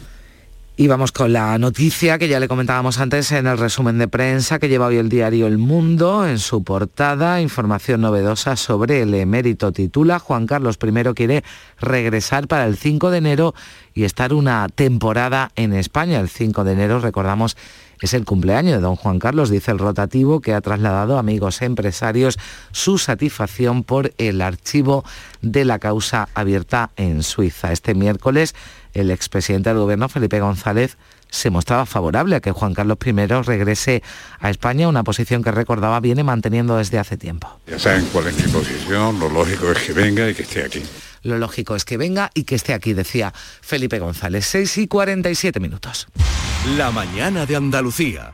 [0.82, 4.60] Y vamos con la noticia que ya le comentábamos antes en el resumen de prensa
[4.60, 7.42] que lleva hoy el diario El Mundo en su portada.
[7.42, 11.44] Información novedosa sobre el emérito titula Juan Carlos I quiere
[11.82, 13.54] regresar para el 5 de enero
[13.94, 16.22] y estar una temporada en España.
[16.22, 17.58] El 5 de enero, recordamos,
[18.02, 21.62] es el cumpleaños de don Juan Carlos, dice el rotativo, que ha trasladado a amigos
[21.62, 22.40] empresarios
[22.72, 25.04] su satisfacción por el archivo
[25.42, 27.74] de la causa abierta en Suiza.
[27.74, 28.56] Este miércoles
[28.94, 30.98] el expresidente del gobierno, Felipe González,
[31.30, 34.04] se mostraba favorable a que Juan Carlos I regrese
[34.40, 37.60] a España, una posición que recordaba viene manteniendo desde hace tiempo.
[37.68, 40.82] Ya saben cuál es mi posición, lo lógico es que venga y que esté aquí.
[41.24, 44.46] Lo lógico es que venga y que esté aquí, decía Felipe González.
[44.46, 46.08] 6 y 47 minutos.
[46.78, 48.34] La mañana de Andalucía.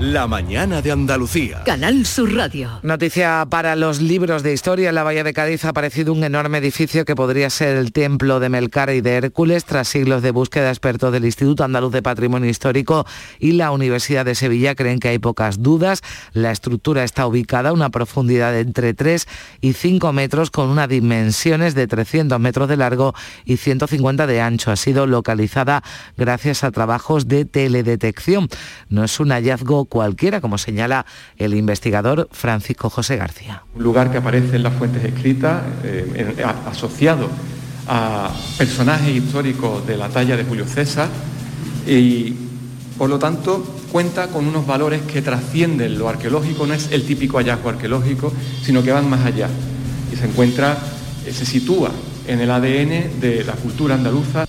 [0.00, 1.64] La mañana de Andalucía.
[1.64, 2.78] Canal Sur Radio.
[2.84, 4.90] Noticia para los libros de historia.
[4.90, 8.38] En la Bahía de Cádiz ha aparecido un enorme edificio que podría ser el templo
[8.38, 10.68] de Melcar y de Hércules tras siglos de búsqueda.
[10.68, 13.06] Expertos del Instituto Andaluz de Patrimonio Histórico
[13.40, 16.02] y la Universidad de Sevilla creen que hay pocas dudas.
[16.32, 19.26] La estructura está ubicada a una profundidad de entre 3
[19.60, 24.70] y 5 metros con unas dimensiones de 300 metros de largo y 150 de ancho.
[24.70, 25.82] Ha sido localizada
[26.16, 28.46] gracias a trabajos de teledetección.
[28.88, 33.62] No es un hallazgo cualquiera, como señala el investigador Francisco José García.
[33.74, 37.28] Un lugar que aparece en las fuentes escritas, eh, asociado
[37.86, 41.08] a personajes históricos de la talla de Julio César
[41.86, 42.34] y
[42.98, 47.38] por lo tanto cuenta con unos valores que trascienden lo arqueológico, no es el típico
[47.38, 48.32] hallazgo arqueológico,
[48.62, 49.48] sino que van más allá
[50.12, 50.76] y se encuentra,
[51.24, 51.90] eh, se sitúa
[52.26, 54.46] en el ADN de la cultura andaluza.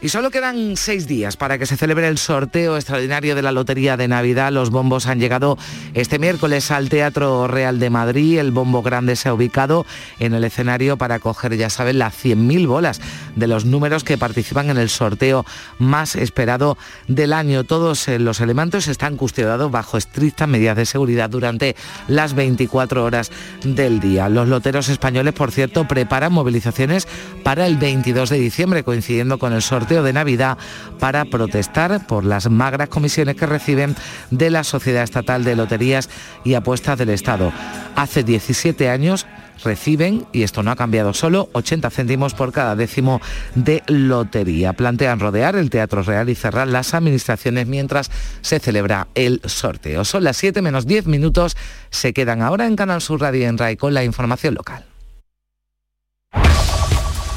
[0.00, 3.96] Y solo quedan seis días para que se celebre el sorteo extraordinario de la Lotería
[3.96, 4.52] de Navidad.
[4.52, 5.58] Los bombos han llegado
[5.92, 8.38] este miércoles al Teatro Real de Madrid.
[8.38, 9.84] El bombo grande se ha ubicado
[10.20, 13.00] en el escenario para coger, ya saben, las 100.000 bolas
[13.34, 15.44] de los números que participan en el sorteo
[15.80, 16.78] más esperado
[17.08, 17.64] del año.
[17.64, 21.74] Todos eh, los elementos están custodiados bajo estrictas medidas de seguridad durante
[22.06, 23.32] las 24 horas
[23.64, 24.28] del día.
[24.28, 27.08] Los loteros españoles, por cierto, preparan movilizaciones
[27.42, 30.58] para el 22 de diciembre, coincidiendo con el sorteo de Navidad
[30.98, 33.96] para protestar por las magras comisiones que reciben
[34.30, 36.10] de la Sociedad Estatal de Loterías
[36.44, 37.52] y Apuestas del Estado.
[37.96, 39.26] Hace 17 años
[39.64, 43.20] reciben, y esto no ha cambiado solo, 80 céntimos por cada décimo
[43.54, 44.74] de lotería.
[44.74, 48.10] Plantean rodear el Teatro Real y cerrar las administraciones mientras
[48.42, 50.04] se celebra el sorteo.
[50.04, 51.56] Son las 7 menos 10 minutos,
[51.90, 54.87] se quedan ahora en Canal Sur Radio en RAI con la información local.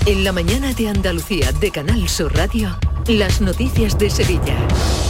[0.08, 2.76] En la mañana de Andalucía de Canal Sur Radio,
[3.08, 4.58] las noticias de Sevilla.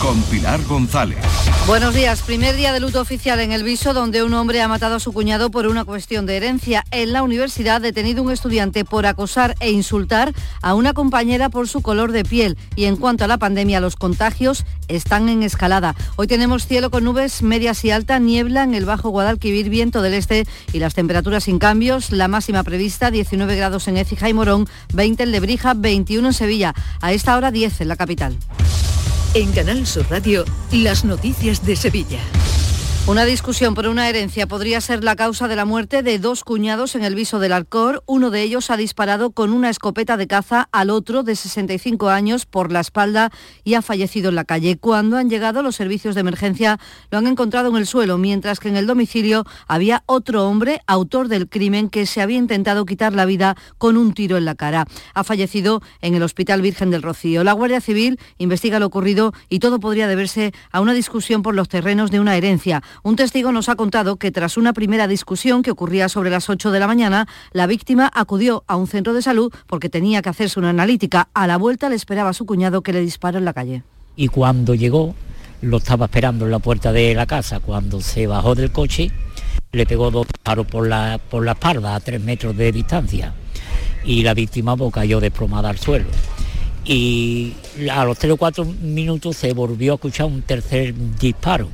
[0.02, 1.20] Con Pilar González.
[1.68, 2.24] Buenos días.
[2.24, 5.14] Primer día de luto oficial en el Viso, donde un hombre ha matado a su
[5.14, 6.84] cuñado por una cuestión de herencia.
[6.92, 11.82] En la universidad, detenido un estudiante por acosar e insultar a una compañera por su
[11.82, 12.58] color de piel.
[12.76, 15.96] Y en cuanto a la pandemia, los contagios están en escalada.
[16.16, 20.16] Hoy tenemos cielo con nubes medias y alta, niebla en el Bajo Guadalquivir, viento del
[20.16, 22.12] este y las temperaturas sin cambios.
[22.12, 26.74] La máxima prevista, 19 grados en Écija y Morón, 20 en Lebrija, 21 en Sevilla.
[27.02, 28.38] A esta hora 10 en la capital.
[29.34, 32.20] En Canal Sur Radio, las noticias de Sevilla.
[33.12, 36.96] Una discusión por una herencia podría ser la causa de la muerte de dos cuñados
[36.96, 38.04] en el viso del Alcor.
[38.06, 42.46] Uno de ellos ha disparado con una escopeta de caza al otro de 65 años
[42.46, 43.30] por la espalda
[43.66, 44.78] y ha fallecido en la calle.
[44.78, 48.70] Cuando han llegado los servicios de emergencia lo han encontrado en el suelo, mientras que
[48.70, 53.26] en el domicilio había otro hombre, autor del crimen, que se había intentado quitar la
[53.26, 54.86] vida con un tiro en la cara.
[55.14, 57.44] Ha fallecido en el Hospital Virgen del Rocío.
[57.44, 61.68] La Guardia Civil investiga lo ocurrido y todo podría deberse a una discusión por los
[61.68, 62.82] terrenos de una herencia.
[63.04, 66.70] Un testigo nos ha contado que tras una primera discusión que ocurría sobre las 8
[66.70, 70.60] de la mañana, la víctima acudió a un centro de salud porque tenía que hacerse
[70.60, 71.28] una analítica.
[71.34, 73.82] A la vuelta le esperaba a su cuñado que le disparó en la calle.
[74.16, 75.16] Y cuando llegó,
[75.64, 77.60] lo estaba esperando en la puerta de la casa.
[77.60, 79.10] Cuando se bajó del coche,
[79.72, 83.34] le pegó dos disparos por la, por la espalda a tres metros de distancia.
[84.04, 86.06] Y la víctima pues, cayó desplomada al suelo
[86.84, 87.54] y
[87.92, 91.70] a los tres o cuatro minutos se volvió a escuchar un tercer disparo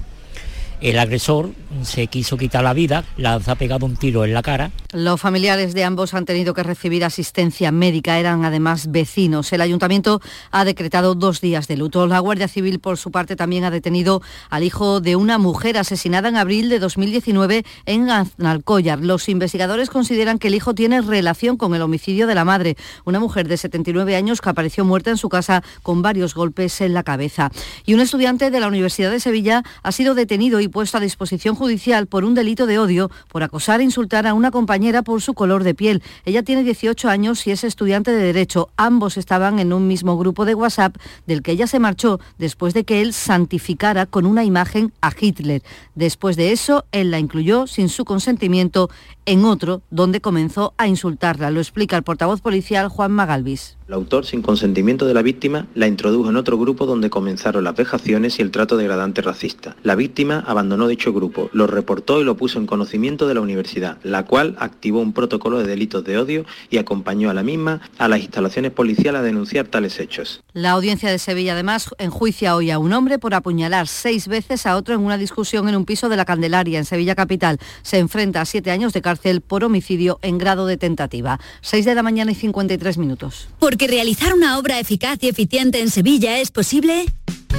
[0.81, 1.51] el agresor
[1.83, 4.71] se quiso quitar la vida, la ha pegado un tiro en la cara.
[4.93, 9.51] Los familiares de ambos han tenido que recibir asistencia médica, eran además vecinos.
[9.53, 10.21] El ayuntamiento
[10.51, 12.07] ha decretado dos días de luto.
[12.07, 16.29] La Guardia Civil, por su parte, también ha detenido al hijo de una mujer asesinada
[16.29, 18.99] en abril de 2019 en Alcollar.
[18.99, 23.19] Los investigadores consideran que el hijo tiene relación con el homicidio de la madre, una
[23.19, 27.03] mujer de 79 años que apareció muerta en su casa con varios golpes en la
[27.03, 27.51] cabeza.
[27.85, 31.55] Y un estudiante de la Universidad de Sevilla ha sido detenido y puesto a disposición
[31.55, 35.33] judicial por un delito de odio por acosar e insultar a una compañera por su
[35.33, 36.03] color de piel.
[36.25, 38.69] Ella tiene 18 años y es estudiante de Derecho.
[38.77, 40.95] Ambos estaban en un mismo grupo de WhatsApp
[41.25, 45.63] del que ella se marchó después de que él santificara con una imagen a Hitler.
[45.95, 48.89] Después de eso, él la incluyó sin su consentimiento
[49.27, 51.51] en otro donde comenzó a insultarla.
[51.51, 53.77] Lo explica el portavoz policial Juan Magalvis.
[53.87, 57.75] El autor, sin consentimiento de la víctima, la introdujo en otro grupo donde comenzaron las
[57.75, 59.77] vejaciones y el trato degradante racista.
[59.83, 63.97] La víctima abandonó dicho grupo, lo reportó y lo puso en conocimiento de la universidad,
[64.03, 68.09] la cual activó un protocolo de delitos de odio y acompañó a la misma a
[68.09, 70.41] las instalaciones policiales a denunciar tales hechos.
[70.51, 74.75] La audiencia de Sevilla además enjuicia hoy a un hombre por apuñalar seis veces a
[74.75, 77.57] otro en una discusión en un piso de la Candelaria, en Sevilla Capital.
[77.83, 81.39] Se enfrenta a siete años de cárcel por homicidio en grado de tentativa.
[81.61, 83.47] 6 de la mañana y 53 minutos.
[83.59, 87.05] Porque realizar una obra eficaz y eficiente en Sevilla es posible.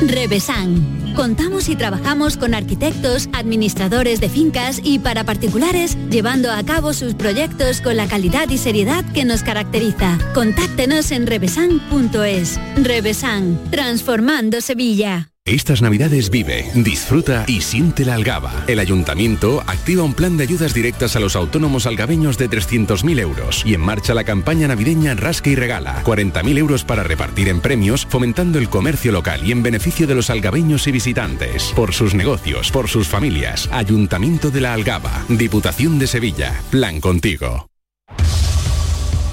[0.00, 1.12] Revesan.
[1.16, 7.14] Contamos y trabajamos con arquitectos, administradores de fincas y para particulares, llevando a cabo sus
[7.14, 10.18] proyectos con la calidad y seriedad que nos caracteriza.
[10.34, 12.61] Contáctenos en revesan.es.
[12.76, 15.30] Revesan, transformando Sevilla.
[15.49, 18.53] Estas navidades vive, disfruta y siente la algaba.
[18.66, 23.62] El ayuntamiento activa un plan de ayudas directas a los autónomos algabeños de 300.000 euros
[23.64, 26.05] y en marcha la campaña navideña Rasca y Regala.
[26.05, 30.28] 40.000 euros para repartir en premios, fomentando el comercio local y en beneficio de los
[30.28, 31.72] algabeños y visitantes.
[31.74, 33.70] Por sus negocios, por sus familias.
[33.72, 35.24] Ayuntamiento de la Algaba.
[35.30, 36.61] Diputación de Sevilla.
[36.70, 37.70] Plan contigo.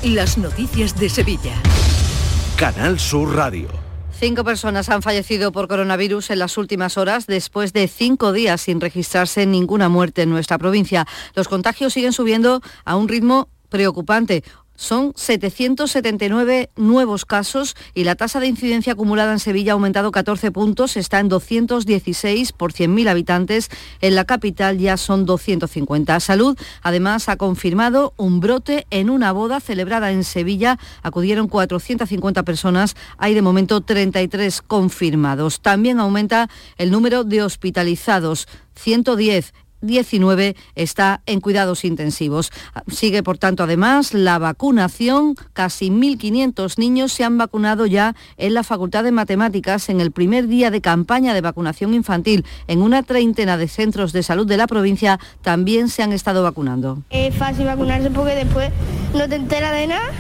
[0.02, 1.56] Las noticias de Sevilla.
[2.56, 3.85] Canal Sur Radio.
[4.18, 8.80] Cinco personas han fallecido por coronavirus en las últimas horas después de cinco días sin
[8.80, 11.06] registrarse ninguna muerte en nuestra provincia.
[11.36, 14.44] Los contagios siguen subiendo a un ritmo preocupante.
[14.76, 20.52] Son 779 nuevos casos y la tasa de incidencia acumulada en Sevilla ha aumentado 14
[20.52, 23.70] puntos, está en 216 por 100.000 habitantes.
[24.02, 26.20] En la capital ya son 250.
[26.20, 30.78] Salud además ha confirmado un brote en una boda celebrada en Sevilla.
[31.04, 32.96] Acudieron 450 personas.
[33.18, 35.62] Hay de momento 33 confirmados.
[35.62, 38.48] También aumenta el número de hospitalizados.
[38.76, 39.54] 110
[39.86, 42.52] 19 está en cuidados intensivos.
[42.88, 45.36] Sigue, por tanto, además la vacunación.
[45.54, 50.48] Casi 1.500 niños se han vacunado ya en la Facultad de Matemáticas en el primer
[50.48, 52.46] día de campaña de vacunación infantil.
[52.68, 57.04] En una treintena de centros de salud de la provincia también se han estado vacunando.
[57.10, 58.72] Es fácil vacunarse porque después
[59.14, 60.12] no te entera de nada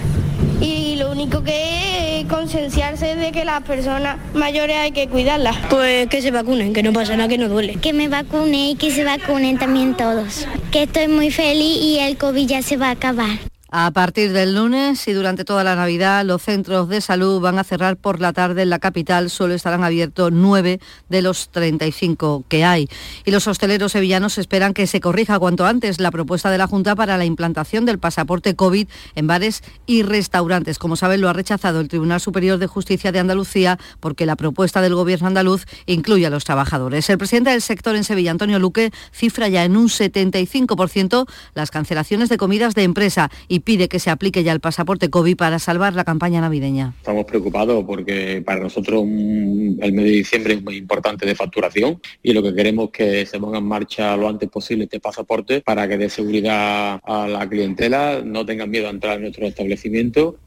[0.66, 5.56] y lo único que es concienciarse de que las personas mayores hay que cuidarlas.
[5.70, 7.76] Pues que se vacunen, que no pasa nada, que no duele.
[7.76, 10.48] Que me vacune y que se vacunen también todos.
[10.72, 13.38] Que estoy muy feliz y el COVID ya se va a acabar.
[13.78, 17.66] A partir del lunes y durante toda la Navidad, los centros de salud van a
[17.66, 19.30] cerrar por la tarde en la capital.
[19.30, 22.88] Solo estarán abiertos nueve de los 35 que hay.
[23.26, 26.96] Y los hosteleros sevillanos esperan que se corrija cuanto antes la propuesta de la Junta
[26.96, 30.80] para la implantación del pasaporte COVID en bares y restaurantes.
[30.80, 34.80] Como saben, lo ha rechazado el Tribunal Superior de Justicia de Andalucía porque la propuesta
[34.80, 37.10] del Gobierno andaluz incluye a los trabajadores.
[37.10, 42.30] El presidente del sector en Sevilla, Antonio Luque, cifra ya en un 75% las cancelaciones
[42.30, 45.94] de comidas de empresa y pide que se aplique ya el pasaporte COVID para salvar
[45.94, 46.94] la campaña navideña.
[47.00, 52.32] Estamos preocupados porque para nosotros el mes de diciembre es muy importante de facturación y
[52.32, 55.88] lo que queremos es que se ponga en marcha lo antes posible este pasaporte para
[55.88, 60.38] que dé seguridad a la clientela, no tengan miedo a entrar en nuestro establecimiento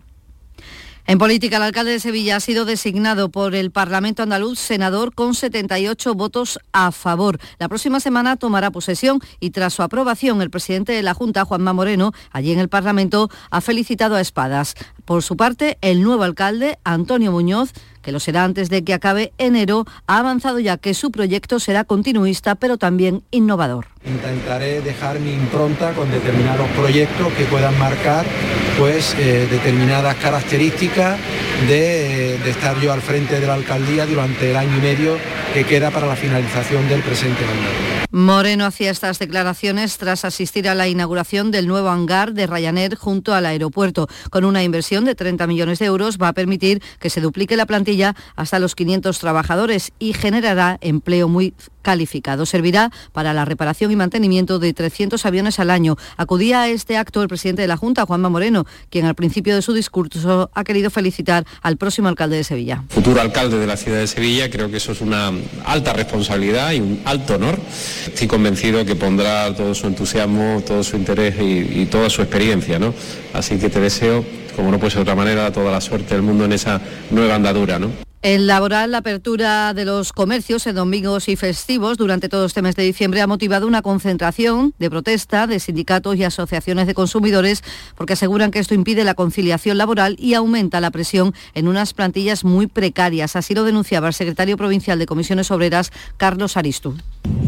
[1.10, 5.34] en política, el alcalde de Sevilla ha sido designado por el Parlamento andaluz senador con
[5.34, 7.38] 78 votos a favor.
[7.58, 11.72] La próxima semana tomará posesión y tras su aprobación, el presidente de la Junta, Juanma
[11.72, 14.74] Moreno, allí en el Parlamento, ha felicitado a Espadas.
[15.06, 17.72] Por su parte, el nuevo alcalde, Antonio Muñoz,
[18.08, 21.84] que lo será antes de que acabe enero, ha avanzado ya que su proyecto será
[21.84, 23.88] continuista, pero también innovador.
[24.02, 28.24] Intentaré dejar mi impronta con determinados proyectos que puedan marcar
[28.78, 31.18] pues, eh, determinadas características
[31.68, 35.18] de, de, estar yo al frente de la alcaldía durante el año y medio
[35.52, 38.07] que queda para la finalización del presente mandato.
[38.10, 43.34] Moreno hacía estas declaraciones tras asistir a la inauguración del nuevo hangar de Ryanair junto
[43.34, 44.08] al aeropuerto.
[44.30, 47.66] Con una inversión de 30 millones de euros va a permitir que se duplique la
[47.66, 51.52] plantilla hasta los 500 trabajadores y generará empleo muy
[51.82, 52.46] calificado.
[52.46, 55.96] Servirá para la reparación y mantenimiento de 300 aviones al año.
[56.16, 59.62] Acudía a este acto el presidente de la Junta, Juanma Moreno, quien al principio de
[59.62, 62.84] su discurso ha querido felicitar al próximo alcalde de Sevilla.
[62.88, 65.32] Futuro alcalde de la ciudad de Sevilla, creo que eso es una
[65.64, 67.58] alta responsabilidad y un alto honor.
[68.06, 72.78] Estoy convencido que pondrá todo su entusiasmo, todo su interés y, toda su experiencia.
[72.78, 72.94] ¿no?
[73.32, 74.24] Así que te deseo
[74.56, 76.80] como no puede ser de otra manera, toda la suerte del mundo en esa
[77.12, 77.78] nueva andadura.
[77.78, 78.07] ¿no?
[78.20, 82.74] En laboral, la apertura de los comercios en domingos y festivos durante todo este mes
[82.74, 87.62] de diciembre ha motivado una concentración de protesta de sindicatos y asociaciones de consumidores
[87.94, 92.42] porque aseguran que esto impide la conciliación laboral y aumenta la presión en unas plantillas
[92.42, 93.36] muy precarias.
[93.36, 96.96] Así lo denunciaba el secretario provincial de Comisiones Obreras, Carlos Aristu.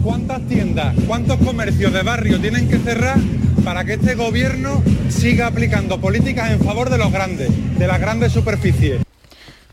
[0.05, 3.19] ¿Cuántas tiendas, cuántos comercios de barrio tienen que cerrar
[3.65, 8.31] para que este gobierno siga aplicando políticas en favor de los grandes, de las grandes
[8.31, 9.01] superficies?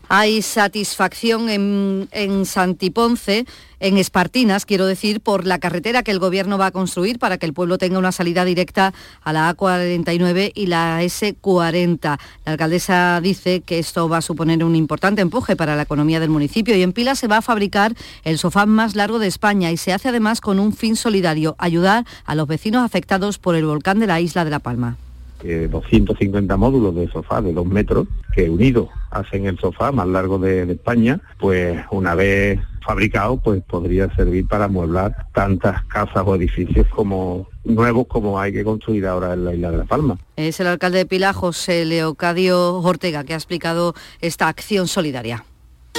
[0.08, 3.46] Hay satisfacción en, en Santiponce
[3.80, 7.46] en Espartinas, quiero decir, por la carretera que el Gobierno va a construir para que
[7.46, 8.92] el pueblo tenga una salida directa
[9.22, 12.18] a la A49 y la S40.
[12.44, 16.30] La alcaldesa dice que esto va a suponer un importante empuje para la economía del
[16.30, 17.94] municipio y en Pila se va a fabricar
[18.24, 22.04] el sofá más largo de España y se hace además con un fin solidario, ayudar
[22.24, 24.96] a los vecinos afectados por el volcán de la isla de La Palma.
[25.42, 30.66] 250 módulos de sofá de dos metros que unidos hacen el sofá más largo de,
[30.66, 36.86] de España, pues una vez fabricado, pues podría servir para amueblar tantas casas o edificios
[36.88, 40.18] como nuevos como hay que construir ahora en la isla de La Palma.
[40.36, 45.44] Es el alcalde de Pila, José Leocadio Ortega, que ha explicado esta acción solidaria.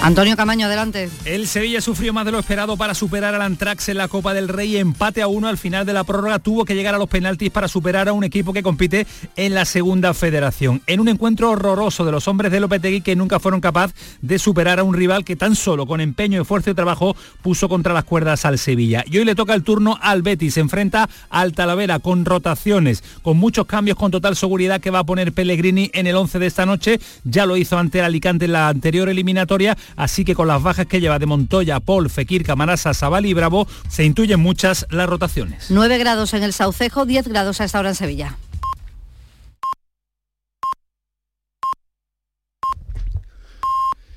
[0.00, 1.10] Antonio Camaño, adelante.
[1.24, 4.48] El Sevilla sufrió más de lo esperado para superar al Antrax en la Copa del
[4.48, 4.76] Rey.
[4.76, 6.38] Empate a uno al final de la prórroga.
[6.38, 9.64] Tuvo que llegar a los penaltis para superar a un equipo que compite en la
[9.64, 10.82] segunda federación.
[10.86, 14.78] En un encuentro horroroso de los hombres de Lopetegui que nunca fueron capaces de superar
[14.78, 18.44] a un rival que tan solo con empeño, esfuerzo y trabajo puso contra las cuerdas
[18.44, 19.04] al Sevilla.
[19.04, 20.54] Y hoy le toca el turno al Betis.
[20.54, 25.04] Se enfrenta al Talavera con rotaciones, con muchos cambios con total seguridad que va a
[25.04, 27.00] poner Pellegrini en el 11 de esta noche.
[27.24, 30.86] Ya lo hizo ante el Alicante en la anterior eliminatoria así que con las bajas
[30.86, 35.66] que lleva de Montoya, Paul, Fekir, Camarasa, Sabal y Bravo, se intuyen muchas las rotaciones.
[35.70, 38.36] 9 grados en el Saucejo, 10 grados a esta hora en Sevilla.